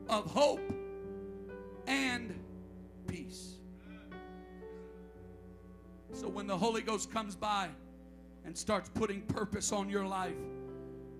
of 0.09 0.25
hope 0.25 0.61
and 1.85 2.33
peace. 3.07 3.53
So 6.13 6.27
when 6.27 6.47
the 6.47 6.57
Holy 6.57 6.81
Ghost 6.81 7.11
comes 7.11 7.35
by 7.35 7.69
and 8.45 8.57
starts 8.57 8.89
putting 8.89 9.21
purpose 9.21 9.71
on 9.71 9.89
your 9.89 10.05
life, 10.05 10.35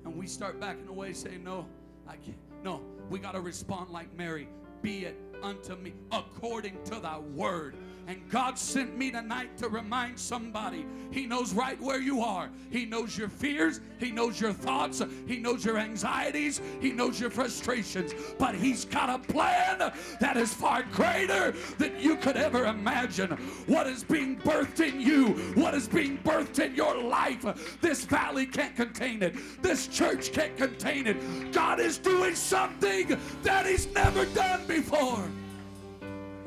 and 0.08 0.18
we 0.18 0.26
start 0.26 0.60
backing 0.60 0.88
away 0.88 1.14
saying, 1.14 1.44
No, 1.44 1.68
I 2.08 2.16
can't. 2.16 2.38
No, 2.64 2.82
we 3.10 3.20
got 3.20 3.34
to 3.34 3.42
respond 3.42 3.90
like 3.92 4.14
Mary. 4.18 4.48
Be 4.82 5.06
it 5.06 5.18
unto 5.44 5.76
me 5.76 5.94
according 6.12 6.82
to 6.86 7.00
thy 7.00 7.20
word. 7.20 7.76
And 8.08 8.22
God 8.30 8.58
sent 8.58 8.98
me 8.98 9.12
tonight 9.12 9.58
to 9.58 9.68
remind 9.68 10.18
somebody 10.18 10.86
He 11.12 11.26
knows 11.26 11.54
right 11.54 11.80
where 11.82 12.00
you 12.00 12.22
are. 12.22 12.50
He 12.70 12.86
knows 12.86 13.18
your 13.18 13.28
fears, 13.28 13.82
He 14.00 14.12
knows 14.12 14.40
your 14.40 14.54
thoughts, 14.54 15.04
He 15.28 15.40
knows 15.40 15.66
your 15.66 15.78
anxieties, 15.78 16.62
He 16.80 16.94
knows 16.94 17.20
your 17.20 17.30
frustrations. 17.30 18.14
But 18.40 18.56
He's 18.56 18.86
got 18.86 19.10
a 19.10 19.20
plan 19.20 19.92
that 20.22 20.38
is 20.38 20.54
far 20.54 20.84
greater 20.84 21.54
than 21.78 22.00
you 22.00 22.16
could 22.16 22.38
ever 22.38 22.66
imagine. 22.66 23.32
What 23.66 23.88
is 23.88 24.06
being 24.06 24.38
birthed 24.38 24.80
in 24.80 25.02
you, 25.02 25.34
what 25.62 25.74
is 25.74 25.90
being 25.90 26.18
birthed 26.20 26.60
in 26.60 26.76
your 26.76 26.98
life, 27.04 27.78
this 27.82 28.06
valley 28.06 28.46
can't 28.46 28.76
contain 28.78 29.22
it, 29.22 29.36
this 29.62 29.88
church 29.88 30.32
can't 30.32 30.56
contain 30.56 31.08
it. 31.08 31.52
God 31.52 31.82
is 31.82 31.98
doing 31.98 32.36
something 32.36 33.18
that 33.44 33.66
He's 33.66 33.88
never 33.88 34.26
done 34.28 34.66
before 34.66 35.28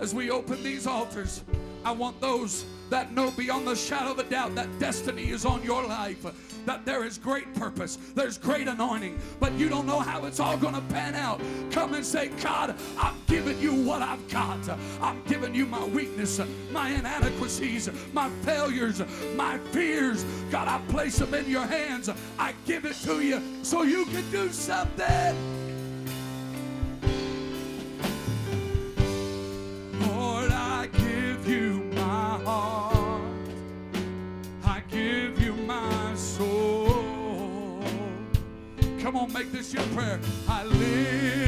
as 0.01 0.15
we 0.15 0.31
open 0.31 0.63
these 0.63 0.87
altars, 0.87 1.45
I 1.85 1.93
want 1.93 2.21
those 2.21 2.65
that 2.89 3.13
know 3.13 3.31
beyond 3.31 3.67
the 3.67 3.77
shadow 3.77 4.11
of 4.11 4.19
a 4.19 4.25
doubt 4.25 4.55
that 4.55 4.79
destiny 4.79 5.31
is 5.31 5.45
on 5.45 5.63
your 5.63 5.87
life, 5.87 6.27
that 6.67 6.85
there 6.85 7.05
is 7.05 7.19
great 7.19 7.55
purpose, 7.55 7.97
there's 8.15 8.37
great 8.37 8.67
anointing, 8.67 9.19
but 9.39 9.53
you 9.53 9.69
don't 9.69 9.87
know 9.87 10.01
how 10.01 10.25
it's 10.25 10.41
all 10.41 10.57
going 10.57 10.75
to 10.75 10.81
pan 10.83 11.15
out. 11.15 11.41
Come 11.71 11.95
and 11.95 12.05
say, 12.05 12.29
God, 12.43 12.75
I'm 12.99 13.15
giving 13.27 13.59
you 13.61 13.75
what 13.75 14.03
I've 14.03 14.27
got. 14.29 14.59
I'm 15.01 15.23
giving 15.25 15.55
you 15.55 15.67
my 15.67 15.85
weakness, 15.87 16.41
my 16.73 16.91
inadequacies, 16.91 17.89
my 18.13 18.29
failures, 18.43 19.03
my 19.37 19.59
fears. 19.71 20.25
God, 20.51 20.67
I 20.67 20.81
place 20.91 21.19
them 21.19 21.33
in 21.35 21.49
your 21.49 21.67
hands. 21.67 22.11
I 22.39 22.55
give 22.67 22.85
it 22.85 22.97
to 23.05 23.21
you 23.21 23.41
so 23.63 23.83
you 23.83 24.07
can 24.07 24.29
do 24.31 24.51
something. 24.51 25.70
Come 39.11 39.23
on, 39.23 39.33
make 39.33 39.51
this 39.51 39.75
your 39.75 39.83
prayer. 39.87 40.21
I 40.49 40.65
live 40.67 41.40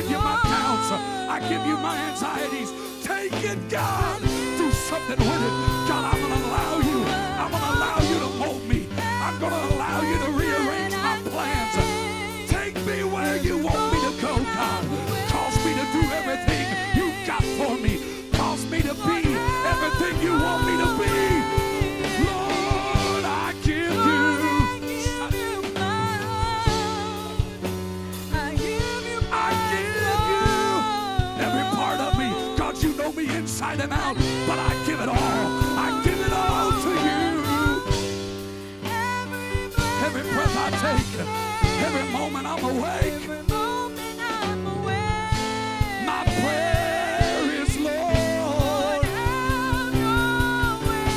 I 0.00 1.40
give 1.48 1.66
you 1.66 1.76
my 1.76 1.96
anxieties. 1.96 2.72
Take 3.02 3.32
it, 3.44 3.58
God. 3.68 4.20
Do 4.20 4.70
something 4.70 5.18
with 5.18 5.42
it. 5.42 5.54
God, 5.88 6.14
I'm 6.14 6.20
going 6.20 6.32
to 6.32 6.46
allow 6.46 6.78
you. 6.78 7.04
I'm 7.04 7.50
going 7.50 7.62
to 7.62 7.70
allow 7.78 7.98
you 8.00 8.18
to 8.18 8.30
mold 8.38 8.68
me. 8.68 8.88
I'm 8.98 9.38
going 9.40 9.52
to 9.52 9.74
allow 9.74 10.02
you 10.02 10.18
to 10.18 10.30
rearrange 10.30 10.94
my 10.94 11.18
plans. 11.30 12.50
Take 12.50 12.76
me 12.86 13.02
where 13.04 13.36
you 13.38 13.58
want 13.58 13.92
me 13.92 13.98
to 14.06 14.22
go, 14.22 14.36
God. 14.38 14.84
Cause 15.30 15.56
me 15.64 15.74
to 15.74 15.86
do 15.92 16.02
everything 16.14 16.66
you 16.94 17.26
got 17.26 17.42
for 17.42 17.74
me. 17.78 17.98
Cause 18.32 18.64
me 18.70 18.80
to 18.82 18.94
be 18.94 19.34
everything 19.66 20.22
you 20.22 20.32
want 20.32 20.64
me 20.64 20.76
to 20.78 20.98
be. 20.98 21.57
Inside 33.58 33.80
and 33.80 33.92
out, 33.92 34.14
but 34.46 34.56
I 34.56 34.72
give 34.86 35.00
it 35.00 35.08
all. 35.08 35.16
I 35.16 36.00
give 36.04 36.20
it 36.20 36.32
all 36.32 36.70
to 36.70 36.90
you. 37.06 37.42
Every 40.06 40.22
breath 40.22 40.56
I 40.56 40.70
take, 40.86 41.10
every 41.82 42.06
moment 42.12 42.46
I'm 42.46 42.62
awake. 42.62 43.28
My 46.06 46.22
prayer 46.38 47.62
is, 47.62 47.76
Lord. 47.80 49.02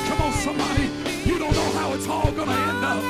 Come 0.08 0.22
on, 0.26 0.34
somebody. 0.34 0.90
You 1.24 1.38
don't 1.38 1.54
know 1.54 1.72
how 1.78 1.94
it's 1.94 2.08
all 2.08 2.32
going 2.32 2.50
to 2.50 2.56
end 2.56 2.84
up. 2.84 3.04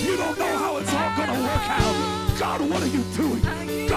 You 0.00 0.16
don't 0.16 0.38
know 0.38 0.56
how 0.56 0.78
it's 0.78 0.94
all 0.94 1.14
going 1.14 1.28
to 1.28 1.40
work 1.42 1.68
out. 1.68 2.38
God, 2.38 2.60
what 2.70 2.82
are 2.82 2.86
you 2.86 3.02
doing? 3.14 3.87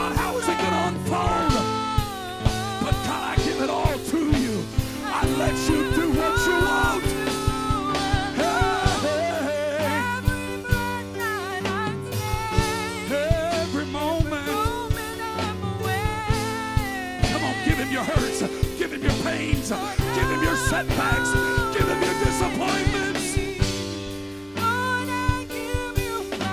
Setbacks. 20.81 21.31
Give 21.73 21.87
him 21.87 22.01
your 22.01 22.13
disappointments. 22.25 23.37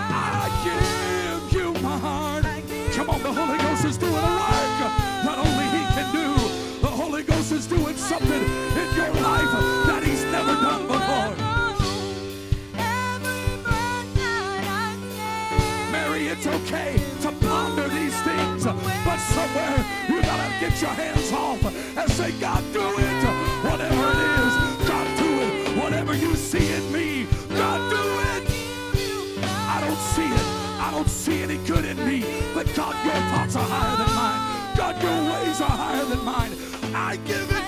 I 0.01 0.51
give 0.65 1.53
you 1.53 1.73
my 1.83 1.99
heart. 1.99 2.45
Come 2.93 3.11
on, 3.11 3.23
the 3.23 3.33
Holy 3.33 3.59
Ghost 3.59 3.85
is 3.85 3.97
doing 3.97 4.13
a 4.13 4.17
work 4.17 4.79
that 5.25 5.39
only 5.39 5.67
He 5.77 5.83
can 5.97 6.13
do. 6.13 6.29
The 6.81 6.89
Holy 6.89 7.23
Ghost 7.23 7.53
is 7.53 7.67
doing 7.67 7.97
something 7.97 8.43
in 8.43 8.97
your 8.97 9.13
life 9.29 9.53
that 9.87 10.03
He's 10.05 10.25
never 10.25 10.55
done 10.55 10.87
before. 10.87 11.35
Mary, 15.93 16.29
it's 16.29 16.47
okay 16.47 17.01
to 17.23 17.33
ponder 17.47 17.89
these 17.89 18.21
things, 18.23 18.65
but 18.65 19.19
somewhere 19.19 19.85
you 20.09 20.21
gotta 20.23 20.49
get 20.61 20.81
your 20.83 20.91
hands 20.91 21.33
off 21.33 21.65
and 21.65 22.11
say, 22.13 22.33
God, 22.33 22.63
do 22.73 22.99
it. 22.99 23.08
Don't 30.99 31.09
see 31.09 31.43
any 31.45 31.59
good 31.59 31.85
in 31.85 31.97
me. 32.05 32.25
But 32.55 32.67
God, 32.75 32.93
your 33.05 33.15
thoughts 33.31 33.55
are 33.55 33.63
higher 33.63 33.97
than 33.97 34.13
mine. 34.17 34.77
God, 34.77 35.01
your 35.01 35.19
ways 35.33 35.61
are 35.61 35.77
higher 35.85 36.05
than 36.05 36.25
mine. 36.25 36.53
I 36.93 37.17
give 37.25 37.49
it 37.53 37.68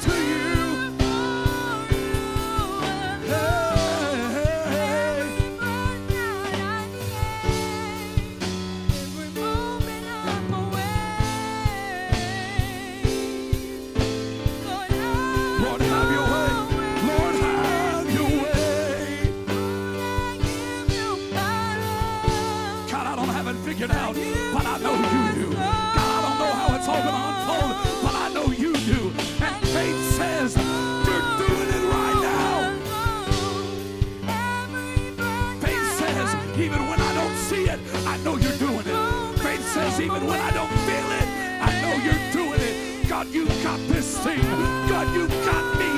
even 40.01 40.27
when 40.27 40.41
I 40.41 40.51
don't 40.53 40.71
feel 40.89 41.09
it, 41.21 41.29
I 41.61 41.71
know 41.83 41.95
you're 42.05 42.33
doing 42.33 42.61
it. 42.61 43.09
God, 43.09 43.27
you 43.29 43.47
got 43.63 43.79
this 43.89 44.19
thing. 44.19 44.41
God, 44.89 45.15
you 45.15 45.29
got 45.45 45.65
me. 45.79 45.91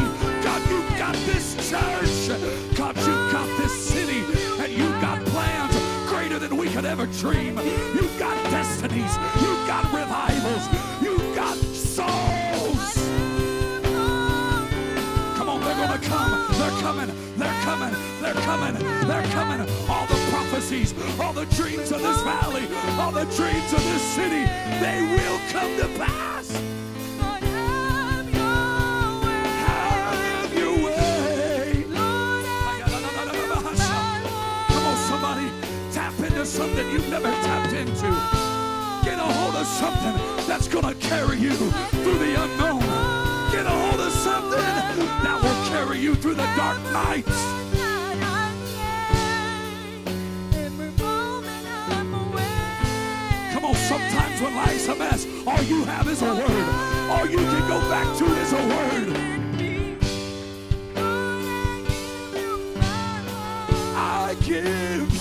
God, 0.42 0.61
you 0.70 0.98
got 0.98 1.14
this 1.26 1.55
church. 1.70 2.28
God, 2.76 2.96
you 2.96 3.14
got 3.30 3.46
this 3.59 3.72
city. 3.72 4.24
And 4.61 4.72
you 4.72 4.88
got 5.00 5.24
plans 5.26 5.76
greater 6.09 6.38
than 6.40 6.57
we 6.57 6.68
could 6.68 6.84
ever 6.84 7.07
dream. 7.07 7.59
You 7.59 8.09
got 8.18 8.36
destinies. 8.50 9.16
You 9.40 9.53
got 9.66 9.84
revivals. 9.92 10.64
You 11.00 11.18
got 11.34 11.57
souls. 11.57 12.94
Come 15.36 15.48
on, 15.48 15.61
they're 15.61 15.76
gonna 15.76 15.98
come. 15.98 16.30
They're 16.59 16.80
coming. 16.80 17.11
They're 17.36 17.62
coming. 17.62 17.94
They're 18.20 18.34
coming. 18.34 18.74
They're 19.07 19.30
coming. 19.30 19.61
All 19.88 20.07
the 20.07 20.31
prophecies, 20.53 20.92
all 21.18 21.32
the 21.32 21.46
dreams 21.46 21.90
of 21.92 22.03
this 22.03 22.20
valley, 22.22 22.68
all 23.00 23.11
the 23.11 23.24
dreams 23.36 23.72
of 23.72 23.82
this 23.84 24.03
city, 24.03 24.44
they 24.80 25.00
will 25.16 25.40
come 25.48 25.74
to 25.78 25.88
pass. 25.98 26.50
Have 29.57 30.53
your 30.55 30.76
way. 30.84 31.86
Come 34.68 34.84
on, 34.84 34.96
somebody, 35.09 35.48
tap 35.90 36.18
into 36.20 36.44
something 36.44 36.90
you've 36.90 37.09
never 37.09 37.30
tapped 37.30 37.72
into. 37.72 38.11
Get 39.05 39.18
a 39.18 39.22
hold 39.22 39.55
of 39.57 39.66
something 39.66 40.46
that's 40.46 40.68
gonna 40.68 40.94
carry 40.96 41.38
you 41.38 41.55
through 41.55 42.18
the 42.18 42.42
unknown. 42.42 42.82
Get 43.53 43.64
a 43.64 43.70
hold 43.70 44.00
of 44.00 44.12
something 44.12 44.61
that 45.24 45.40
will 45.42 45.68
carry 45.70 45.98
you 45.98 46.14
through 46.14 46.34
the 46.34 46.46
dark 46.57 46.78
nights. 46.92 47.61
When 54.43 54.57
life's 54.57 54.88
a 54.88 54.95
mess, 54.97 55.26
all 55.47 55.62
you 55.62 55.84
have 55.84 56.09
is 56.09 56.20
a 56.22 56.34
word. 56.34 56.68
All 57.11 57.26
you 57.26 57.38
can 57.38 57.68
go 57.68 57.80
back 57.88 58.16
to 58.18 58.24
is 58.24 58.53
a 58.53 58.57
word. 58.57 59.16
I 63.95 64.34
give 64.43 65.11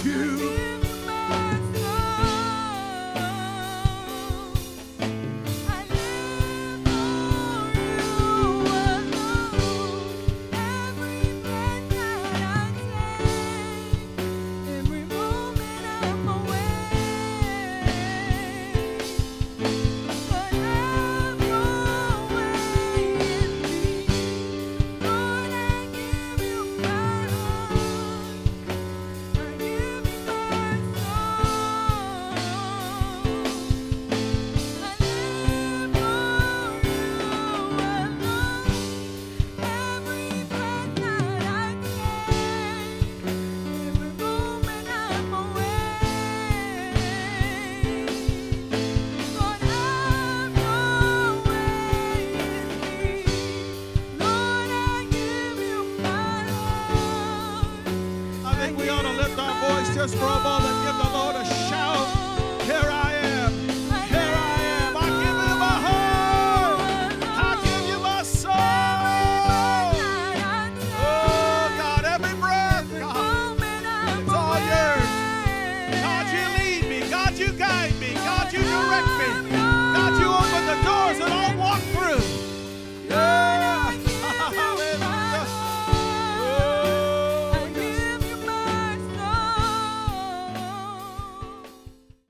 I 60.03 60.07
think 60.07 60.19
we 60.19 60.70